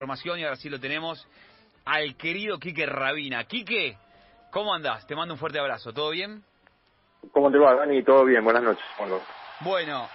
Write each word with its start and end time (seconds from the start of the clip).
información 0.00 0.38
y 0.38 0.44
ahora 0.44 0.54
sí 0.54 0.68
lo 0.68 0.78
tenemos 0.78 1.26
al 1.84 2.14
querido 2.14 2.60
Quique 2.60 2.86
Rabina. 2.86 3.42
Quique, 3.46 3.98
¿cómo 4.52 4.72
andás? 4.72 5.04
Te 5.08 5.16
mando 5.16 5.34
un 5.34 5.40
fuerte 5.40 5.58
abrazo, 5.58 5.92
¿todo 5.92 6.10
bien? 6.10 6.44
¿Cómo 7.32 7.50
te 7.50 7.58
va, 7.58 7.74
Dani? 7.74 8.04
¿Todo 8.04 8.24
bien? 8.24 8.44
Buenas 8.44 8.62
noches. 8.62 8.84
Bueno, 8.96 9.20
Bueno, 9.58 10.08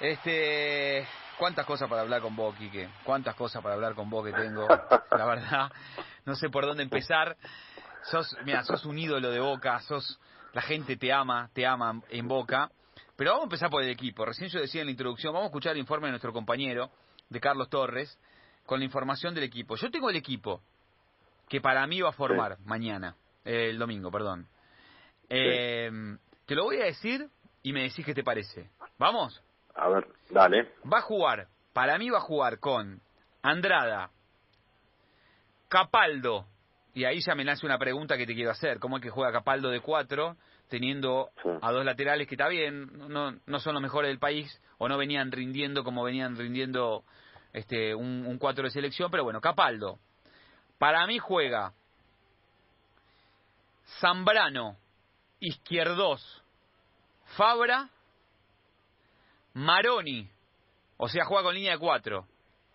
este, 0.00 1.06
cuántas 1.38 1.64
cosas 1.64 1.88
para 1.88 2.00
hablar 2.00 2.22
con 2.22 2.34
vos, 2.34 2.56
Quique. 2.56 2.88
Cuántas 3.04 3.36
cosas 3.36 3.62
para 3.62 3.76
hablar 3.76 3.94
con 3.94 4.10
vos 4.10 4.26
que 4.26 4.32
tengo, 4.32 4.66
la 5.16 5.24
verdad. 5.24 5.70
No 6.24 6.34
sé 6.34 6.50
por 6.50 6.66
dónde 6.66 6.82
empezar. 6.82 7.36
Sos, 8.02 8.36
mira, 8.44 8.64
sos 8.64 8.84
un 8.84 8.98
ídolo 8.98 9.30
de 9.30 9.38
Boca, 9.38 9.78
sos, 9.82 10.18
la 10.54 10.62
gente 10.62 10.96
te 10.96 11.12
ama, 11.12 11.50
te 11.52 11.64
ama 11.64 12.02
en 12.08 12.26
Boca. 12.26 12.68
Pero 13.14 13.30
vamos 13.30 13.44
a 13.44 13.46
empezar 13.46 13.70
por 13.70 13.84
el 13.84 13.90
equipo. 13.90 14.24
Recién 14.24 14.50
yo 14.50 14.58
decía 14.58 14.80
en 14.80 14.88
la 14.88 14.90
introducción, 14.90 15.32
vamos 15.32 15.44
a 15.44 15.50
escuchar 15.50 15.74
el 15.74 15.78
informe 15.78 16.08
de 16.08 16.12
nuestro 16.14 16.32
compañero, 16.32 16.90
de 17.28 17.38
Carlos 17.38 17.68
Torres, 17.68 18.18
con 18.70 18.78
la 18.78 18.84
información 18.84 19.34
del 19.34 19.42
equipo. 19.42 19.74
Yo 19.74 19.90
tengo 19.90 20.10
el 20.10 20.14
equipo 20.14 20.62
que 21.48 21.60
para 21.60 21.84
mí 21.88 22.00
va 22.02 22.10
a 22.10 22.12
formar 22.12 22.56
mañana, 22.60 23.16
eh, 23.44 23.70
el 23.70 23.80
domingo, 23.80 24.12
perdón. 24.12 24.46
Eh, 25.28 25.90
Te 26.46 26.54
lo 26.54 26.62
voy 26.66 26.76
a 26.80 26.84
decir 26.84 27.28
y 27.64 27.72
me 27.72 27.82
decís 27.82 28.06
qué 28.06 28.14
te 28.14 28.22
parece. 28.22 28.70
¿Vamos? 28.96 29.42
a 29.74 29.88
ver, 29.88 30.06
dale. 30.30 30.68
Va 30.84 30.98
a 30.98 31.02
jugar, 31.02 31.48
para 31.72 31.98
mí 31.98 32.10
va 32.10 32.18
a 32.18 32.20
jugar 32.20 32.60
con 32.60 33.00
Andrada, 33.42 34.10
Capaldo, 35.68 36.46
y 36.94 37.04
ahí 37.06 37.18
ya 37.26 37.34
me 37.34 37.44
nace 37.44 37.66
una 37.66 37.76
pregunta 37.76 38.16
que 38.16 38.26
te 38.26 38.36
quiero 38.36 38.52
hacer. 38.52 38.78
¿Cómo 38.78 38.98
es 38.98 39.02
que 39.02 39.10
juega 39.10 39.32
Capaldo 39.32 39.70
de 39.70 39.80
cuatro, 39.80 40.36
teniendo 40.68 41.30
Sí. 41.42 41.48
a 41.60 41.72
dos 41.72 41.84
laterales 41.84 42.28
que 42.28 42.34
está 42.36 42.46
bien, 42.46 42.88
no, 43.08 43.32
no 43.44 43.58
son 43.58 43.74
los 43.74 43.82
mejores 43.82 44.10
del 44.10 44.20
país, 44.20 44.62
o 44.78 44.88
no 44.88 44.96
venían 44.96 45.32
rindiendo 45.32 45.82
como 45.82 46.04
venían 46.04 46.36
rindiendo 46.36 47.02
este 47.52 47.94
un, 47.94 48.26
un 48.26 48.38
cuatro 48.38 48.64
de 48.64 48.70
selección, 48.70 49.10
pero 49.10 49.24
bueno, 49.24 49.40
Capaldo. 49.40 49.98
Para 50.78 51.06
mí 51.06 51.18
juega 51.18 51.72
Zambrano, 54.00 54.76
Izquierdos, 55.40 56.42
Fabra, 57.36 57.90
Maroni, 59.54 60.28
o 60.96 61.08
sea, 61.08 61.24
juega 61.24 61.44
con 61.44 61.54
línea 61.54 61.72
de 61.72 61.78
cuatro. 61.78 62.26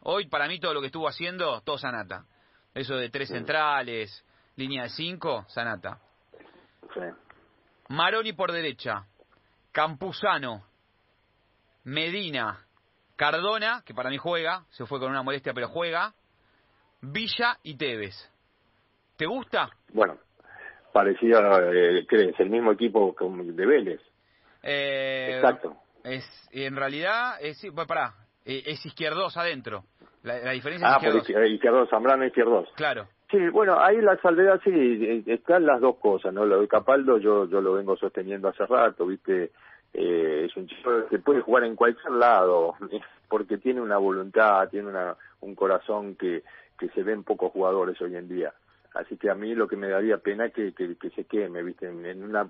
Hoy, 0.01 0.27
para 0.27 0.47
mí, 0.47 0.59
todo 0.59 0.73
lo 0.73 0.81
que 0.81 0.87
estuvo 0.87 1.07
haciendo, 1.07 1.61
todo 1.61 1.77
Sanata. 1.77 2.25
Eso 2.73 2.95
de 2.95 3.09
tres 3.09 3.29
centrales, 3.29 4.23
línea 4.55 4.83
de 4.83 4.89
cinco, 4.89 5.45
Sanata. 5.47 5.99
Sí. 6.93 7.01
Maroni 7.89 8.33
por 8.33 8.51
derecha, 8.51 9.05
Campuzano, 9.71 10.65
Medina, 11.83 12.64
Cardona, 13.15 13.81
que 13.85 13.93
para 13.93 14.09
mí 14.09 14.17
juega, 14.17 14.63
se 14.69 14.85
fue 14.85 14.99
con 14.99 15.09
una 15.09 15.23
molestia, 15.23 15.53
pero 15.53 15.67
juega, 15.67 16.13
Villa 17.01 17.57
y 17.63 17.77
Tevez. 17.77 18.15
¿Te 19.17 19.25
gusta? 19.25 19.69
Bueno, 19.93 20.17
parecía, 20.91 21.39
eh, 21.71 22.05
¿crees? 22.07 22.37
El 22.39 22.49
mismo 22.49 22.71
equipo 22.73 23.15
de 23.19 23.65
Vélez. 23.65 24.01
Eh, 24.63 25.35
Exacto. 25.35 25.77
Es, 26.03 26.23
en 26.51 26.75
realidad, 26.75 27.35
es, 27.41 27.61
bueno, 27.71 27.87
pará, 27.87 28.13
eh, 28.43 28.63
es 28.65 28.85
izquierdos 28.85 29.37
adentro. 29.37 29.83
La, 30.23 30.39
la 30.39 30.51
diferencia 30.51 30.87
Ah, 30.87 30.91
es 30.91 30.97
por 30.97 31.15
izquierdos. 31.15 31.29
izquier- 31.29 31.55
Izquierdos, 31.55 31.89
Zambrano, 31.89 32.25
Izquierdos. 32.25 32.67
Claro. 32.75 33.07
Sí, 33.31 33.37
bueno, 33.51 33.79
ahí 33.79 33.97
la 34.01 34.17
salvedad 34.21 34.59
sí, 34.63 34.69
eh, 34.71 35.23
están 35.27 35.65
las 35.65 35.81
dos 35.81 35.97
cosas, 35.97 36.33
¿no? 36.33 36.45
Lo 36.45 36.61
de 36.61 36.67
Capaldo 36.67 37.17
yo, 37.17 37.45
yo 37.49 37.59
lo 37.61 37.73
vengo 37.73 37.95
sosteniendo 37.97 38.49
hace 38.49 38.65
rato, 38.65 39.05
¿viste? 39.07 39.51
Eh, 39.97 40.47
es 40.49 40.57
un 40.57 40.67
chico 40.67 41.07
que 41.09 41.19
puede 41.19 41.39
jugar 41.39 41.63
en 41.63 41.77
cualquier 41.77 42.11
lado, 42.11 42.75
porque 43.29 43.57
tiene 43.57 43.79
una 43.79 43.97
voluntad, 43.97 44.67
tiene 44.69 44.89
una, 44.89 45.15
un 45.39 45.55
corazón 45.55 46.15
que, 46.15 46.43
que 46.77 46.89
se 46.89 47.01
ven 47.01 47.23
pocos 47.23 47.53
jugadores 47.53 47.99
hoy 48.01 48.17
en 48.17 48.27
día. 48.27 48.53
Así 48.93 49.15
que 49.15 49.29
a 49.29 49.35
mí 49.35 49.55
lo 49.55 49.69
que 49.69 49.77
me 49.77 49.87
daría 49.87 50.17
pena 50.17 50.47
es 50.47 50.53
que, 50.53 50.73
que, 50.73 50.97
que 50.97 51.09
se 51.11 51.23
queme, 51.23 51.63
¿viste? 51.63 51.87
En, 51.87 52.05
en 52.05 52.23
una 52.23 52.49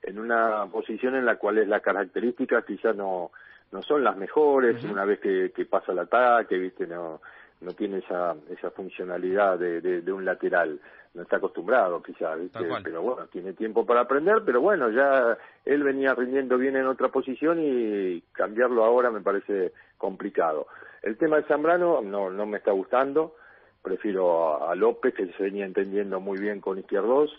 en 0.00 0.18
una 0.18 0.64
posición 0.66 1.16
en 1.16 1.26
la 1.26 1.36
cual 1.36 1.58
es 1.58 1.66
las 1.66 1.82
características 1.82 2.64
quizás 2.64 2.94
no 2.94 3.32
no 3.72 3.82
son 3.82 4.04
las 4.04 4.16
mejores 4.16 4.82
una 4.84 5.04
vez 5.04 5.18
que, 5.18 5.50
que 5.54 5.66
pasa 5.66 5.90
el 5.90 5.98
ataque 5.98 6.56
viste 6.56 6.86
no 6.86 7.20
no 7.60 7.72
tiene 7.72 7.98
esa 7.98 8.36
esa 8.50 8.70
funcionalidad 8.70 9.58
de, 9.58 9.80
de, 9.80 10.02
de 10.02 10.12
un 10.12 10.24
lateral. 10.24 10.80
No 11.14 11.22
está 11.22 11.36
acostumbrado 11.36 12.02
quizás 12.02 12.38
viste 12.38 12.60
pero 12.84 13.02
bueno 13.02 13.26
tiene 13.26 13.52
tiempo 13.52 13.84
para 13.86 14.02
aprender 14.02 14.42
pero 14.44 14.60
bueno 14.60 14.90
ya 14.90 15.36
él 15.64 15.82
venía 15.82 16.14
rindiendo 16.14 16.58
bien 16.58 16.76
en 16.76 16.86
otra 16.86 17.08
posición 17.08 17.58
y 17.60 18.20
cambiarlo 18.32 18.84
ahora 18.84 19.10
me 19.10 19.20
parece 19.20 19.72
complicado. 19.96 20.66
El 21.02 21.16
tema 21.16 21.36
de 21.36 21.44
Zambrano 21.44 22.02
no 22.02 22.30
no 22.30 22.46
me 22.46 22.58
está 22.58 22.72
gustando. 22.72 23.34
Prefiero 23.82 24.64
a, 24.64 24.72
a 24.72 24.74
López 24.74 25.14
que 25.14 25.26
se 25.32 25.42
venía 25.42 25.64
entendiendo 25.64 26.20
muy 26.20 26.38
bien 26.38 26.60
con 26.60 26.78
Izquierdos. 26.78 27.30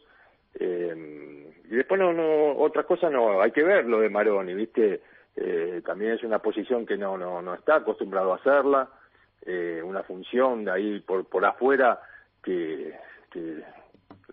Eh, 0.55 1.53
y 1.69 1.75
después 1.75 1.99
no, 1.99 2.11
no, 2.13 2.57
otra 2.57 2.83
cosa 2.83 3.09
no, 3.09 3.41
hay 3.41 3.51
que 3.51 3.63
ver 3.63 3.85
lo 3.85 3.99
de 3.99 4.09
Maroni, 4.09 4.53
¿viste? 4.53 5.01
Eh, 5.35 5.81
también 5.85 6.13
es 6.13 6.23
una 6.23 6.39
posición 6.39 6.85
que 6.85 6.97
no, 6.97 7.17
no, 7.17 7.41
no 7.41 7.53
está 7.53 7.75
acostumbrado 7.75 8.33
a 8.33 8.37
hacerla, 8.37 8.89
eh, 9.45 9.81
una 9.83 10.03
función 10.03 10.65
de 10.65 10.71
ahí 10.71 10.99
por, 10.99 11.25
por 11.25 11.45
afuera 11.45 11.99
que, 12.43 12.97
que 13.31 13.63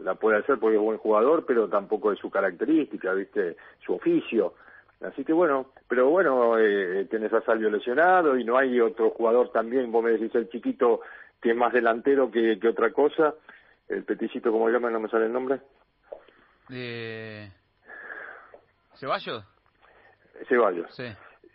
la 0.00 0.14
puede 0.14 0.38
hacer 0.38 0.58
porque 0.58 0.76
es 0.76 0.82
buen 0.82 0.98
jugador, 0.98 1.44
pero 1.46 1.68
tampoco 1.68 2.12
es 2.12 2.18
su 2.18 2.30
característica, 2.30 3.12
¿viste? 3.14 3.56
Su 3.84 3.94
oficio. 3.94 4.54
Así 5.00 5.24
que 5.24 5.32
bueno, 5.32 5.72
pero 5.88 6.08
bueno, 6.08 6.58
eh, 6.58 7.06
tenés 7.10 7.32
a 7.32 7.42
Salvio 7.42 7.70
lesionado 7.70 8.38
y 8.38 8.44
no 8.44 8.56
hay 8.56 8.80
otro 8.80 9.10
jugador 9.10 9.50
también, 9.50 9.92
vos 9.92 10.02
me 10.02 10.12
decís 10.12 10.34
el 10.34 10.48
chiquito 10.48 11.00
que 11.40 11.50
es 11.50 11.56
más 11.56 11.72
delantero 11.72 12.30
que, 12.30 12.58
que 12.58 12.68
otra 12.68 12.90
cosa, 12.92 13.34
el 13.88 14.04
peticito 14.04 14.50
como 14.50 14.68
llama, 14.70 14.90
no 14.90 15.00
me 15.00 15.08
sale 15.08 15.26
el 15.26 15.32
nombre. 15.32 15.60
Eh, 16.70 17.50
¿Ceballos? 18.94 19.44
Ceballos. 20.48 20.94
Sí. 20.94 21.04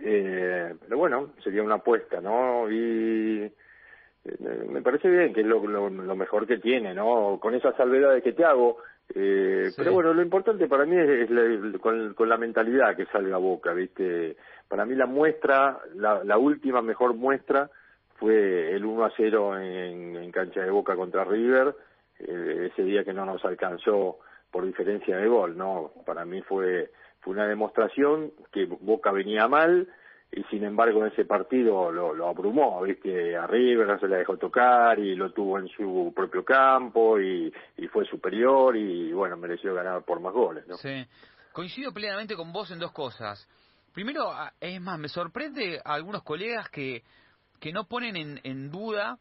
Eh, 0.04 0.76
pero 0.82 0.98
bueno, 0.98 1.34
sería 1.44 1.64
una 1.64 1.76
apuesta, 1.76 2.20
¿no? 2.22 2.70
Y 2.72 3.44
eh, 3.44 4.66
me 4.70 4.82
parece 4.82 5.10
bien 5.10 5.34
que 5.34 5.42
es 5.42 5.48
lo, 5.48 5.66
lo, 5.68 5.90
lo 5.90 6.16
mejor 6.16 6.48
que 6.48 6.58
tiene, 6.58 6.94
¿no? 6.94 7.40
Con 7.42 7.54
esas 7.56 7.76
salvedades 7.76 8.24
que 8.24 8.34
te 8.34 8.46
hago. 8.46 8.78
Eh, 9.14 9.68
Sí. 9.70 9.76
Pero 9.78 9.94
bueno, 9.94 10.14
lo 10.14 10.22
importante 10.22 10.68
para 10.68 10.86
mí 10.86 10.96
es, 10.98 11.10
es 11.10 11.30
la- 11.30 11.78
con, 11.80 12.14
con 12.14 12.30
la 12.30 12.38
mentalidad 12.38 12.96
que 12.96 13.06
salga 13.08 13.36
a 13.36 13.40
boca, 13.40 13.74
¿viste? 13.74 14.36
Para 14.68 14.86
mí 14.86 14.96
la 14.96 15.06
muestra, 15.06 15.80
la, 15.96 16.24
la 16.24 16.38
última 16.38 16.82
mejor 16.82 17.14
muestra 17.14 17.70
fue 18.18 18.72
el 18.72 18.86
1 18.86 19.06
a 19.06 19.12
0 19.18 19.60
en, 19.60 20.16
en 20.16 20.32
cancha 20.32 20.62
de 20.62 20.72
boca 20.72 20.96
contra 20.96 21.24
River, 21.26 21.76
eh, 22.20 22.70
ese 22.72 22.84
día 22.84 23.04
que 23.04 23.14
no 23.14 23.26
nos 23.26 23.44
alcanzó 23.46 24.20
por 24.52 24.66
diferencia 24.66 25.18
de 25.18 25.28
gol, 25.28 25.58
¿no? 25.58 25.92
Para 26.06 26.24
mí 26.26 26.42
fue, 26.42 26.92
fue 27.22 27.34
una 27.34 27.48
demostración 27.48 28.32
que 28.52 28.66
Boca 28.66 29.12
venía 29.12 29.48
mal 29.48 29.88
y 30.32 30.44
sin 30.46 30.64
embargo 30.64 31.06
en 31.06 31.12
ese 31.12 31.26
partido 31.26 31.92
lo, 31.92 32.28
abrumó, 32.28 32.82
¿viste? 32.82 33.36
A 33.36 33.48
River 33.48 33.86
no 33.86 34.00
se 34.00 34.08
la 34.08 34.18
dejó 34.18 34.38
tocar 34.38 34.98
y 34.98 35.16
lo 35.16 35.34
tuvo 35.34 35.60
en 35.60 35.68
su 35.68 36.14
propio 36.16 36.44
campo 36.46 37.20
y, 37.20 37.54
fue 37.92 38.06
superior 38.06 38.78
y 38.78 39.12
bueno, 39.12 39.36
mereció 39.36 39.74
ganar 39.74 40.04
por 40.04 40.22
más 40.22 40.34
goles. 40.34 40.64
Sí. 40.82 41.06
Coincido 41.52 41.92
plenamente 41.92 42.36
con 42.36 42.54
vos 42.54 42.72
en 42.72 42.80
dos 42.80 42.94
cosas. 42.94 43.46
Primero, 43.94 44.32
es 44.62 44.80
más, 44.80 44.98
me 44.98 45.10
sorprende 45.10 45.82
a 45.84 45.96
algunos 45.96 46.24
colegas 46.24 46.70
que, 46.70 47.04
que 47.60 47.74
no 47.74 47.90
ponen 47.90 48.16
en, 48.16 48.40
en 48.44 48.72
duda 48.72 49.18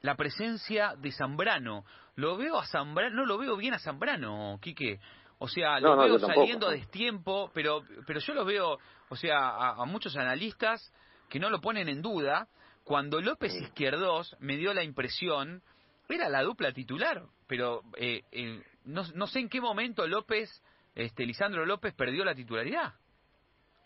la 0.00 0.14
presencia 0.14 0.94
de 0.96 1.12
Zambrano. 1.12 1.84
Lo 2.14 2.38
veo 2.38 2.58
a 2.58 2.66
Zambrano, 2.66 3.16
no 3.16 3.26
lo 3.26 3.36
veo 3.36 3.56
bien 3.58 3.74
a 3.74 3.78
Zambrano, 3.78 4.58
Quique. 4.62 4.98
O 5.38 5.48
sea, 5.48 5.78
lo 5.80 5.94
No, 5.94 6.02
veo 6.02 6.18
saliendo 6.18 6.68
a 6.68 6.72
destiempo, 6.72 7.50
pero, 7.54 7.82
pero 8.06 8.18
yo 8.20 8.34
lo 8.34 8.44
veo, 8.44 8.78
o 9.08 9.16
sea, 9.16 9.38
a, 9.38 9.82
a 9.82 9.84
muchos 9.84 10.16
analistas 10.16 10.92
que 11.28 11.38
no 11.38 11.48
lo 11.50 11.60
ponen 11.60 11.88
en 11.88 12.02
duda. 12.02 12.48
Cuando 12.84 13.20
López 13.20 13.54
Izquierdos 13.54 14.36
me 14.40 14.56
dio 14.56 14.72
la 14.74 14.82
impresión, 14.82 15.62
era 16.08 16.28
la 16.28 16.42
dupla 16.42 16.72
titular, 16.72 17.22
pero 17.46 17.82
eh, 17.98 18.22
eh, 18.32 18.62
no, 18.86 19.02
no 19.14 19.26
sé 19.26 19.40
en 19.40 19.48
qué 19.48 19.60
momento 19.60 20.06
López, 20.08 20.50
este, 20.94 21.26
Lisandro 21.26 21.66
López 21.66 21.94
perdió 21.94 22.24
la 22.24 22.34
titularidad. 22.34 22.94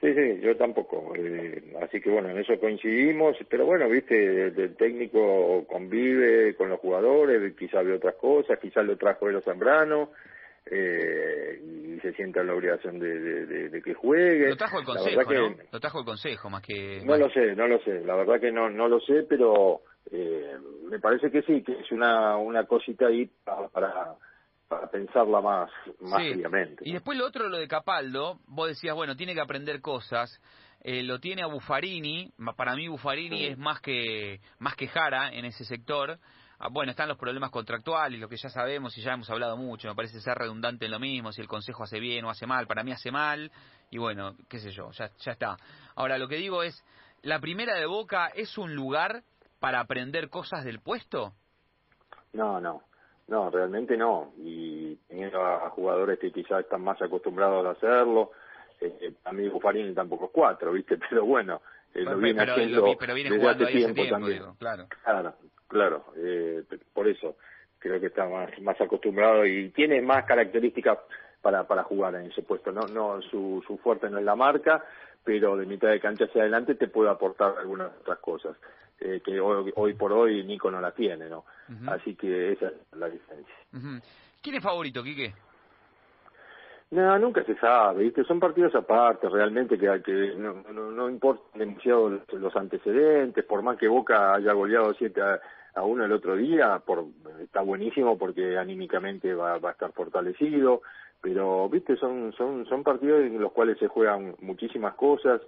Sí, 0.00 0.12
sí, 0.14 0.40
yo 0.40 0.56
tampoco. 0.56 1.14
eh, 1.16 1.75
así 1.82 2.00
que 2.00 2.10
bueno, 2.10 2.31
en 2.31 2.38
eso 2.38 2.58
coincidimos. 2.58 3.37
Pero 3.49 3.66
bueno, 3.66 3.88
viste, 3.88 4.46
el, 4.46 4.58
el 4.58 4.76
técnico 4.76 5.66
convive 5.66 6.56
con 6.56 6.70
los 6.70 6.81
jugadores, 6.81 7.54
quizás 7.56 7.84
ve 7.84 7.94
otras 7.94 8.14
cosas, 8.16 8.58
quizás 8.60 8.84
lo 8.87 8.96
trajo 8.96 9.28
Elo 9.28 9.43
Zambrano 9.43 10.10
eh, 10.67 11.61
y 11.97 12.00
se 12.00 12.12
sienta 12.14 12.41
en 12.41 12.47
la 12.49 12.55
obligación 12.55 12.99
de, 12.99 13.19
de- 13.19 13.47
de- 13.47 13.69
de 13.69 13.82
que 13.82 13.94
juegue. 13.94 14.49
Lo 14.49 14.56
trajo 14.56 14.79
el 14.81 14.87
La 14.87 14.94
consejo, 14.94 15.29
que- 15.29 15.35
¿no? 15.38 15.56
Lo 15.73 15.81
trajo 15.81 15.99
el 16.00 16.05
consejo 16.05 16.50
más 16.50 16.62
que... 16.62 16.99
No 17.00 17.06
bueno, 17.06 17.26
lo 17.26 17.32
sé, 17.32 17.55
no 17.55 17.67
lo 17.69 17.79
sé. 17.81 18.00
La 18.05 18.14
verdad 18.17 18.41
que 18.41 18.53
no, 18.53 18.70
no 18.70 18.88
lo 18.88 19.00
sé, 19.00 19.25
pero 19.29 19.81
eh, 20.11 20.56
me 20.88 20.99
parece 21.00 21.31
que 21.31 21.43
sí, 21.43 21.62
que 21.62 21.73
es 21.73 21.91
una, 21.93 22.37
una 22.37 22.64
cosita 22.67 23.06
ahí 23.06 23.26
pa- 23.44 23.69
para, 23.69 24.14
para 24.69 24.91
pensarla 24.91 25.41
más, 25.41 25.70
más 26.00 26.23
Sí. 26.23 26.32
fríamente. 26.35 26.82
Y 26.88 26.93
después 26.93 27.19
lo 27.19 27.26
otro, 27.26 27.49
lo 27.49 27.59
de 27.59 27.69
Capaldo, 27.69 28.38
vos 28.47 28.69
decías, 28.69 28.94
bueno, 28.94 29.17
tiene 29.17 29.35
que 29.35 29.41
aprender 29.41 29.81
cosas. 29.81 30.41
eh, 30.85 31.05
lo 31.05 31.20
tiene 31.20 31.43
a 31.43 31.47
Buffarini, 31.47 32.32
para 32.56 32.75
mí 32.75 32.88
Buffarini 32.88 33.38
Sí. 33.38 33.47
es 33.47 33.59
más 33.59 33.81
que 33.81 34.41
más 34.59 34.75
que 34.75 34.88
Jara 34.88 35.31
en 35.32 35.44
ese 35.44 35.64
sector. 35.64 36.19
Ah, 36.62 36.69
bueno, 36.70 36.93
están 36.93 37.09
los 37.09 37.19
problemas 37.19 37.50
contractuales, 37.50 38.20
lo 38.20 38.29
que 38.29 38.37
ya 38.37 38.49
sabemos 38.49 38.97
y 38.97 39.03
ya 39.03 39.12
hemos 39.12 39.29
hablado 39.31 39.56
mucho, 39.56 39.88
me 39.88 39.94
parece 39.94 40.20
ser 40.20 40.38
redundante 40.38 40.85
en 40.87 40.93
lo 40.93 41.00
mismo, 41.00 41.32
si 41.32 41.41
el 41.41 41.49
Consejo 41.49 41.82
hace 41.82 41.99
bien 41.99 42.25
o 42.25 42.31
hace 42.31 42.47
mal, 42.47 42.67
para 42.67 42.85
mí 42.85 42.93
hace 42.93 43.11
mal, 43.11 43.50
y 43.91 43.99
bueno, 43.99 44.37
qué 44.49 44.59
sé 44.61 44.70
yo, 44.70 44.91
ya, 44.93 45.11
ya 45.19 45.32
está. 45.32 45.56
Ahora, 45.97 46.19
lo 46.19 46.29
que 46.29 46.37
digo 46.37 46.62
es, 46.62 46.85
¿la 47.23 47.41
primera 47.41 47.75
de 47.75 47.87
Boca 47.87 48.29
es 48.29 48.56
un 48.59 48.75
lugar 48.75 49.23
para 49.59 49.81
aprender 49.81 50.29
cosas 50.29 50.64
del 50.64 50.81
puesto? 50.81 51.32
No, 52.32 52.61
no, 52.61 52.82
no, 53.26 53.50
realmente 53.50 53.97
no, 53.97 54.32
y 54.38 54.94
teniendo 55.09 55.44
a 55.44 55.69
jugadores 55.70 56.19
que 56.20 56.31
quizás 56.31 56.61
están 56.61 56.82
más 56.82 57.00
acostumbrados 57.03 57.67
a 57.67 57.70
hacerlo, 57.70 58.31
eh, 58.81 59.14
a 59.25 59.32
mí 59.32 59.49
Buffarini 59.49 59.94
tampoco 59.94 60.26
es 60.26 60.31
cuatro, 60.32 60.73
¿viste? 60.73 60.97
Pero 61.11 61.25
bueno, 61.25 61.61
eh, 61.94 62.03
lo 62.03 62.17
viene 62.19 62.41
pero, 62.41 62.53
haciendo 62.53 62.97
pero 62.99 63.14
viene 63.14 63.31
desde 63.31 63.43
jugando 63.43 63.64
hace 63.64 63.73
ahí 63.73 63.82
ese 63.82 63.93
tiempo 63.93 64.03
tiempo, 64.03 64.17
también. 64.17 64.38
digo, 64.38 64.56
claro. 64.59 64.87
Claro, 65.05 65.35
claro, 65.72 66.04
eh, 66.16 66.62
por 66.92 67.08
eso 67.08 67.36
creo 67.78 68.00
que 68.00 68.06
está 68.06 68.28
más, 68.28 68.50
más 68.60 68.80
acostumbrado 68.80 69.44
y 69.44 69.70
tiene 69.70 70.00
más 70.00 70.24
características 70.24 70.98
para, 71.40 71.66
para 71.66 71.82
jugar 71.82 72.14
en 72.14 72.30
ese 72.30 72.42
puesto. 72.42 72.70
No, 72.70 72.82
no 72.86 73.20
su, 73.22 73.62
su 73.66 73.76
fuerte 73.78 74.08
no 74.08 74.19
es 74.19 74.24
la 74.24 74.36
marca, 74.36 74.84
pero 75.24 75.56
de 75.56 75.66
mitad 75.66 75.88
de 75.88 76.00
cancha 76.00 76.24
hacia 76.24 76.42
adelante 76.42 76.76
te 76.76 76.88
puede 76.88 77.10
aportar 77.10 77.54
algunas 77.58 77.90
otras 78.00 78.19
cosas 78.19 78.56
eh, 79.00 79.20
que 79.24 79.40
hoy, 79.40 79.72
hoy 79.74 79.94
por 79.94 80.12
hoy 80.12 80.44
Nico 80.44 80.70
no 80.70 80.80
la 80.80 80.92
tiene, 80.92 81.28
¿no? 81.28 81.44
Así 81.88 82.14
que 82.14 82.52
esa 82.52 82.66
es 82.66 82.75
la 82.92 83.08
diferencia. 83.08 83.54
¿Quién 84.40 84.56
es 84.56 84.62
favorito, 84.62 85.02
Quique? 85.02 85.34
No, 86.90 87.18
nunca 87.18 87.42
se 87.44 87.56
sabe, 87.56 88.04
¿viste? 88.04 88.22
Son 88.25 88.38
partidos 88.38 88.75
aparte, 88.75 89.26
realmente, 89.28 89.78
que, 89.78 90.02
que 90.02 90.34
no, 90.36 90.62
no, 90.72 90.90
no 90.90 91.08
importan 91.08 91.58
demasiado 91.58 92.10
los, 92.10 92.32
los 92.34 92.54
antecedentes, 92.54 93.44
por 93.46 93.62
más 93.62 93.78
que 93.78 93.88
Boca 93.88 94.34
haya 94.34 94.52
goleado 94.52 94.92
7 94.92 95.22
a, 95.22 95.40
a 95.74 95.82
1 95.82 96.04
el 96.04 96.12
otro 96.12 96.36
día, 96.36 96.80
por, 96.84 97.04
está 97.42 97.60
buenísimo 97.62 98.19
porque 98.19 98.58
anímicamente 98.58 99.34
va, 99.34 99.58
va 99.58 99.70
a 99.70 99.72
estar 99.72 99.92
fortalecido, 99.92 100.82
pero, 101.20 101.69
¿viste? 101.69 101.96
Son, 101.96 102.32
son, 102.32 102.66
son 102.66 102.82
partidos 102.82 103.20
en 103.20 103.40
los 103.40 103.52
cuales 103.52 103.78
se 103.78 103.88
juegan 103.88 104.34
muchísimas 104.40 104.94
cosas, 104.94 105.40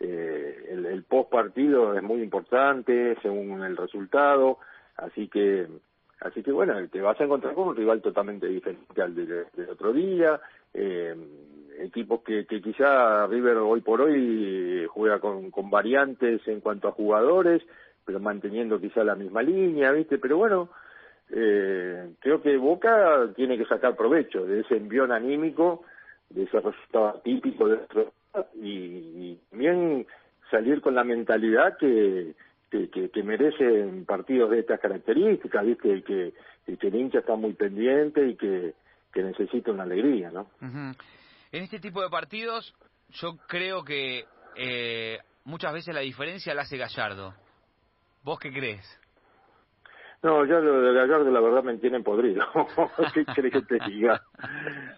eh, 0.00 0.66
el, 0.70 0.86
el 0.86 1.02
post 1.04 1.30
partido 1.30 1.96
es 1.96 2.02
muy 2.02 2.22
importante 2.22 3.16
según 3.22 3.62
el 3.64 3.76
resultado, 3.76 4.58
así 4.96 5.28
que 5.28 5.66
Así 6.20 6.42
que 6.42 6.50
bueno, 6.50 6.74
te 6.88 7.00
vas 7.00 7.20
a 7.20 7.24
encontrar 7.24 7.54
con 7.54 7.68
un 7.68 7.76
rival 7.76 8.02
totalmente 8.02 8.48
diferente 8.48 9.00
al 9.00 9.14
del, 9.14 9.46
del 9.54 9.70
otro 9.70 9.92
día, 9.92 10.40
eh, 10.74 11.14
equipos 11.78 12.22
que, 12.22 12.44
que 12.44 12.60
quizá 12.60 13.26
River 13.28 13.58
hoy 13.58 13.80
por 13.82 14.00
hoy 14.00 14.84
juega 14.88 15.20
con, 15.20 15.50
con 15.50 15.70
variantes 15.70 16.46
en 16.48 16.60
cuanto 16.60 16.88
a 16.88 16.92
jugadores, 16.92 17.62
pero 18.08 18.20
manteniendo 18.20 18.80
quizá 18.80 19.04
la 19.04 19.14
misma 19.14 19.42
línea, 19.42 19.92
¿viste? 19.92 20.16
Pero 20.16 20.38
bueno, 20.38 20.70
eh, 21.28 22.14
creo 22.20 22.40
que 22.40 22.56
Boca 22.56 23.28
tiene 23.36 23.58
que 23.58 23.66
sacar 23.66 23.94
provecho 23.96 24.46
de 24.46 24.60
ese 24.60 24.78
envión 24.78 25.12
anímico, 25.12 25.84
de 26.30 26.44
ese 26.44 26.58
resultado 26.58 27.20
típico 27.22 27.68
de 27.68 27.80
y, 28.54 28.70
y 28.70 29.40
también 29.50 30.06
salir 30.50 30.80
con 30.80 30.94
la 30.94 31.04
mentalidad 31.04 31.76
que 31.76 32.34
que, 32.70 32.88
que, 32.88 33.10
que 33.10 33.22
merecen 33.22 34.06
partidos 34.06 34.52
de 34.52 34.60
estas 34.60 34.80
características, 34.80 35.66
¿viste? 35.66 35.96
Y 35.96 36.02
que, 36.02 36.32
y 36.66 36.76
que 36.78 36.88
el 36.88 36.94
hincha 36.94 37.18
está 37.18 37.36
muy 37.36 37.52
pendiente 37.52 38.26
y 38.26 38.36
que, 38.36 38.72
que 39.12 39.22
necesita 39.22 39.70
una 39.70 39.82
alegría, 39.82 40.30
¿no? 40.30 40.48
Ujú. 40.62 40.96
En 41.52 41.62
este 41.62 41.78
tipo 41.78 42.00
de 42.00 42.08
partidos, 42.08 42.74
yo 43.10 43.36
creo 43.46 43.84
que 43.84 44.24
eh, 44.56 45.18
muchas 45.44 45.74
veces 45.74 45.94
la 45.94 46.00
diferencia 46.00 46.54
la 46.54 46.62
hace 46.62 46.78
Gallardo. 46.78 47.34
¿Vos 48.22 48.38
qué 48.38 48.52
crees? 48.52 48.98
No, 50.20 50.44
ya 50.44 50.58
lo 50.58 50.80
de 50.80 50.92
Gallardo 50.94 51.30
la 51.30 51.40
verdad 51.40 51.62
me 51.62 51.76
tienen 51.76 52.02
podrido. 52.02 52.44
¿Qué 53.14 53.24
querés 53.24 53.52
que 53.52 53.62
te 53.62 53.78
diga? 53.88 54.20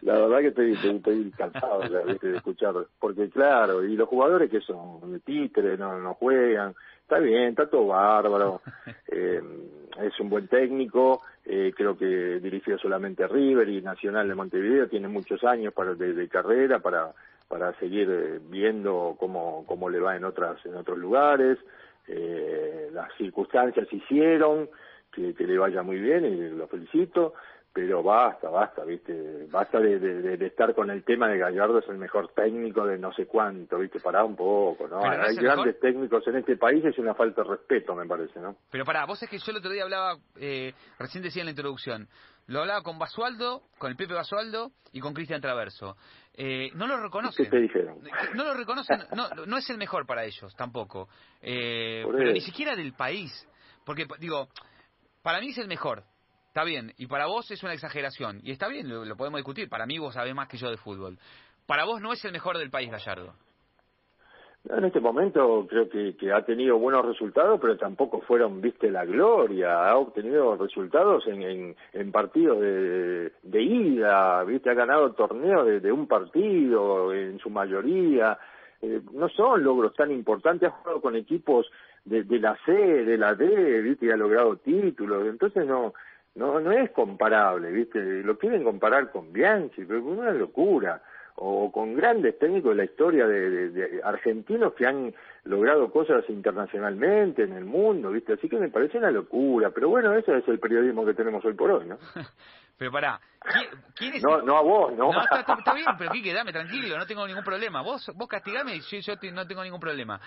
La 0.01 0.15
verdad 0.15 0.39
que 0.39 0.47
estoy, 0.49 0.73
estoy, 0.73 0.97
estoy 0.97 1.31
cansado 1.33 1.81
de 1.81 2.37
escuchar. 2.37 2.75
Porque 2.99 3.29
claro, 3.29 3.85
y 3.85 3.97
los 3.97 4.09
jugadores 4.09 4.51
que 4.51 4.61
son 4.63 5.13
de 5.13 5.21
títeres, 5.21 5.79
no, 5.79 5.99
no 5.99 6.15
juegan. 6.15 6.75
Está 7.03 7.19
bien, 7.19 7.51
está 7.51 7.69
todo 7.69 7.89
bárbaro. 7.89 8.61
Eh, 9.13 9.43
es 10.01 10.21
un 10.21 10.31
buen 10.31 10.47
técnico. 10.47 11.23
Eh, 11.45 11.73
creo 11.77 11.99
que 11.99 12.07
dirigió 12.07 12.79
solamente 12.79 13.25
a 13.25 13.27
River 13.27 13.69
y 13.69 13.83
Nacional 13.83 14.29
de 14.29 14.37
Montevideo. 14.37 14.89
Tiene 14.89 15.09
muchos 15.09 15.43
años 15.43 15.75
para 15.75 15.95
de, 15.95 16.15
de 16.15 16.29
carrera 16.29 16.79
para 16.79 17.13
para 17.49 17.77
seguir 17.81 18.09
eh, 18.09 18.41
viendo 18.49 19.17
cómo, 19.19 19.65
cómo 19.67 19.91
le 19.91 19.99
va 19.99 20.17
en 20.17 20.25
otras 20.25 20.65
en 20.65 20.77
otros 20.77 20.97
lugares. 20.97 21.59
Eh, 22.13 22.91
las 22.93 23.13
circunstancias 23.17 23.87
hicieron 23.93 24.69
que, 25.13 25.33
que 25.35 25.45
le 25.47 25.57
vaya 25.59 25.83
muy 25.83 25.99
bien 26.01 26.25
y 26.25 26.51
lo 26.51 26.67
felicito, 26.67 27.35
pero 27.73 28.03
basta, 28.03 28.51
basta, 28.51 28.85
viste, 28.85 29.47
basta 29.49 29.79
de, 29.79 30.01
de, 30.01 30.37
de 30.37 30.47
estar 30.47 30.75
con 30.75 30.91
el 30.91 31.05
tema 31.05 31.29
de 31.29 31.39
Gallardo 31.39 31.79
es 31.79 31.89
el 31.89 31.99
mejor 31.99 32.33
técnico 32.35 32.85
de 32.85 32.99
no 32.99 33.13
sé 33.13 33.27
cuánto, 33.27 33.79
viste, 33.79 34.01
pará 34.01 34.25
un 34.25 34.35
poco, 34.35 34.89
¿no? 34.89 34.99
Pero 35.01 35.23
Hay 35.23 35.37
grandes 35.37 35.67
mejor. 35.67 35.81
técnicos 35.81 36.27
en 36.27 36.37
este 36.37 36.57
país, 36.57 36.85
es 36.85 36.99
una 36.99 37.15
falta 37.15 37.43
de 37.45 37.51
respeto, 37.51 37.95
me 37.95 38.07
parece, 38.07 38.41
¿no? 38.41 38.57
Pero 38.73 38.85
pará, 38.85 39.07
vos 39.07 39.23
es 39.23 39.31
que 39.31 39.39
yo 39.39 39.53
el 39.53 39.59
otro 39.59 39.71
día 39.71 39.85
hablaba, 39.85 40.17
eh, 40.37 40.73
recién 40.99 41.23
decía 41.23 41.43
en 41.43 41.47
la 41.47 41.51
introducción, 41.53 42.09
lo 42.49 42.61
hablaba 42.63 42.83
con 42.83 42.99
Basualdo, 42.99 43.63
con 43.79 43.91
el 43.93 43.97
Pepe 43.97 44.15
Basualdo 44.15 44.73
y 44.93 44.99
con 44.99 45.15
Cristian 45.15 45.41
Traverso. 45.41 45.97
Eh, 46.43 46.71
no 46.73 46.87
lo 46.87 46.97
¿Qué 46.97 47.03
reconocen. 47.03 47.51
te 47.51 47.61
dijeron? 47.61 47.99
No 48.35 48.45
lo 48.45 48.55
reconocen, 48.55 49.05
no, 49.15 49.29
no 49.29 49.59
es 49.59 49.69
el 49.69 49.77
mejor 49.77 50.07
para 50.07 50.25
ellos 50.25 50.57
tampoco. 50.57 51.07
Eh, 51.43 52.03
pero 52.11 52.33
ni 52.33 52.41
siquiera 52.41 52.75
del 52.75 52.95
país. 52.95 53.47
Porque, 53.85 54.07
digo, 54.19 54.49
para 55.23 55.39
mí 55.41 55.51
es 55.51 55.59
el 55.59 55.69
mejor. 55.69 56.03
Está 56.47 56.65
bien. 56.65 56.95
Y 56.97 57.09
para 57.09 57.27
vos 57.27 57.51
es 57.51 57.63
una 57.63 57.75
exageración. 57.75 58.41
Y 58.43 58.53
está 58.53 58.69
bien, 58.69 58.89
lo, 58.89 59.05
lo 59.05 59.17
podemos 59.17 59.37
discutir. 59.37 59.69
Para 59.69 59.85
mí 59.85 59.99
vos 59.99 60.15
sabés 60.15 60.35
más 60.35 60.49
que 60.49 60.57
yo 60.57 60.71
de 60.71 60.79
fútbol. 60.79 61.19
Para 61.67 61.85
vos 61.85 62.01
no 62.01 62.11
es 62.11 62.25
el 62.25 62.33
mejor 62.33 62.57
del 62.57 62.71
país, 62.71 62.91
Gallardo. 62.91 63.35
En 64.69 64.85
este 64.85 65.01
momento 65.01 65.67
creo 65.69 65.89
que, 65.89 66.15
que 66.17 66.33
ha 66.33 66.45
tenido 66.45 66.79
buenos 66.79 67.05
resultados, 67.05 67.59
pero 67.61 67.79
tampoco 67.79 68.21
fueron, 68.21 68.61
viste, 68.61 68.91
la 68.91 69.07
gloria. 69.07 69.89
Ha 69.89 69.97
obtenido 69.97 70.55
resultados 70.57 71.27
en, 71.27 71.75
en, 71.95 72.13
partidos 72.13 72.61
de, 72.61 73.33
ida, 73.63 74.45
viste, 74.45 74.69
ha 74.69 74.75
ganado 74.75 75.13
torneos 75.13 75.67
de, 75.67 75.81
de 75.81 75.91
un 75.91 76.07
partido 76.07 77.13
en 77.15 77.39
su 77.39 77.49
mayoría. 77.49 78.39
Eh, 78.83 79.01
no 79.13 79.31
son 79.31 79.65
logros 79.65 79.95
tan 79.95 80.11
importantes, 80.11 80.69
ha 80.69 80.73
jugado 80.73 81.01
con 81.01 81.17
equipos 81.17 81.71
de, 82.05 82.25
de 82.25 82.39
la 82.39 82.57
C, 82.67 82.73
de 82.73 83.17
la 83.17 83.35
D, 83.35 83.81
viste, 83.81 84.07
y 84.07 84.11
ha 84.11 84.17
logrado 84.17 84.57
títulos. 84.57 85.27
Entonces 85.27 85.67
no, 85.67 85.95
no, 86.35 86.61
no 86.61 86.71
es 86.71 86.91
comparable, 86.91 87.73
viste. 87.73 88.23
Lo 88.23 88.37
quieren 88.37 88.63
comparar 88.63 89.11
con 89.11 89.33
Bianchi, 89.33 89.87
pero 89.87 90.01
es 90.01 90.05
una 90.05 90.33
locura 90.33 91.03
o 91.37 91.71
con 91.73 91.95
grandes 91.95 92.39
técnicos 92.39 92.71
de 92.71 92.77
la 92.77 92.85
historia 92.85 93.27
de, 93.27 93.51
de, 93.51 93.71
de, 93.71 94.03
argentinos 94.03 94.75
que 94.75 94.87
han 94.87 95.15
logrado 95.45 95.91
cosas 95.91 96.25
internacionalmente 96.29 97.45
en 97.45 97.53
el 97.53 97.65
mundo, 97.65 98.11
¿viste? 98.11 98.35
Así 98.35 98.49
que 98.49 98.59
me 98.59 98.69
parece 98.69 98.99
una 98.99 99.11
locura, 99.11 99.71
pero 99.71 99.89
bueno, 99.89 100.15
ese 100.15 100.37
es 100.37 100.49
el 100.49 100.59
periodismo 100.59 101.05
que 101.05 101.15
tenemos 101.15 101.45
hoy 101.45 101.55
por 101.55 101.71
hoy, 101.71 101.87
¿no? 101.87 101.99
pero 102.79 102.93
pará, 102.93 103.21
¿quién, 103.95 104.15
es? 104.15 104.23
No, 104.23 104.43
no 104.43 104.57
a 104.57 104.63
vos, 104.63 104.93
¿no? 104.93 105.13
No, 105.13 105.23
está, 105.23 105.41
está- 105.41 105.75
bien, 105.75 105.87
pero 105.99 106.11
Quique, 106.13 106.33
dame 106.33 106.53
tranquilo, 106.53 106.99
no 106.99 107.07
tengo 107.07 107.27
ningún 107.27 107.45
problema. 107.45 107.83
Vos, 107.83 108.11
vos 108.15 108.29
castigame 108.29 108.77
y 108.77 108.81
yo, 108.81 108.99
yo 108.99 109.33
no 109.33 109.47
tengo 109.47 109.63
ningún 109.63 109.81
problema. 109.81 110.21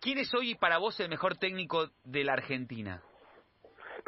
¿Quién 0.00 0.18
es 0.18 0.32
hoy 0.34 0.54
para 0.54 0.78
vos 0.78 0.98
el 1.00 1.08
mejor 1.08 1.36
técnico 1.36 1.90
de 2.04 2.24
la 2.24 2.34
Argentina? 2.34 3.02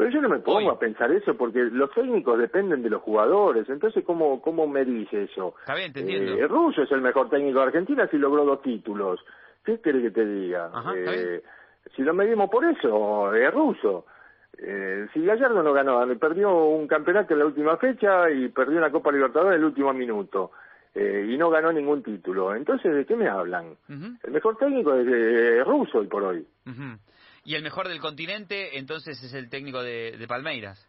Pero 0.00 0.12
yo 0.12 0.22
no 0.22 0.30
me 0.30 0.38
pongo 0.38 0.58
Hoy. 0.60 0.66
a 0.68 0.78
pensar 0.78 1.12
eso 1.12 1.34
porque 1.36 1.58
los 1.62 1.90
técnicos 1.92 2.38
dependen 2.38 2.82
de 2.82 2.88
los 2.88 3.02
jugadores, 3.02 3.68
entonces 3.68 4.02
¿cómo, 4.02 4.40
cómo 4.40 4.66
me 4.66 4.82
dice 4.82 5.24
eso? 5.24 5.54
Está 5.60 5.74
bien, 5.74 5.92
te 5.92 6.00
entiendo. 6.00 6.32
Eh, 6.32 6.48
Russo 6.48 6.84
es 6.84 6.90
el 6.92 7.02
mejor 7.02 7.28
técnico 7.28 7.58
de 7.58 7.66
Argentina 7.66 8.08
si 8.10 8.16
logró 8.16 8.46
dos 8.46 8.62
títulos. 8.62 9.20
¿Qué 9.62 9.78
querés 9.78 10.04
que 10.04 10.10
te 10.10 10.24
diga? 10.24 10.70
Ajá, 10.72 10.94
Eh, 10.96 11.42
si 11.94 12.00
lo 12.00 12.14
medimos 12.14 12.48
por 12.48 12.64
eso, 12.64 13.34
es 13.34 13.52
ruso. 13.52 14.06
Eh, 14.56 15.06
si 15.12 15.22
Gallardo 15.22 15.62
no 15.62 15.74
ganó, 15.74 16.00
perdió 16.18 16.64
un 16.64 16.86
campeonato 16.88 17.34
en 17.34 17.40
la 17.40 17.44
última 17.46 17.76
fecha 17.76 18.30
y 18.30 18.48
perdió 18.48 18.78
una 18.78 18.90
Copa 18.90 19.12
Libertadores 19.12 19.56
en 19.56 19.60
el 19.60 19.66
último 19.66 19.92
minuto. 19.92 20.50
eh, 20.94 21.26
y 21.28 21.36
no 21.36 21.50
ganó 21.50 21.70
ningún 21.72 22.02
título. 22.02 22.52
Entonces, 22.56 22.92
¿de 22.94 23.04
qué 23.04 23.14
me 23.16 23.28
hablan? 23.28 23.76
El 23.88 24.32
mejor 24.32 24.56
técnico 24.56 24.94
es 24.94 25.06
eh, 25.08 25.62
ruso 25.62 25.98
hoy 25.98 26.06
por 26.08 26.22
hoy. 26.24 26.44
ujú. 26.66 26.98
Y 27.50 27.56
el 27.56 27.64
mejor 27.64 27.88
del 27.88 27.98
continente, 27.98 28.78
entonces, 28.78 29.20
es 29.24 29.34
el 29.34 29.50
técnico 29.50 29.82
de, 29.82 30.16
de 30.16 30.28
Palmeiras. 30.28 30.88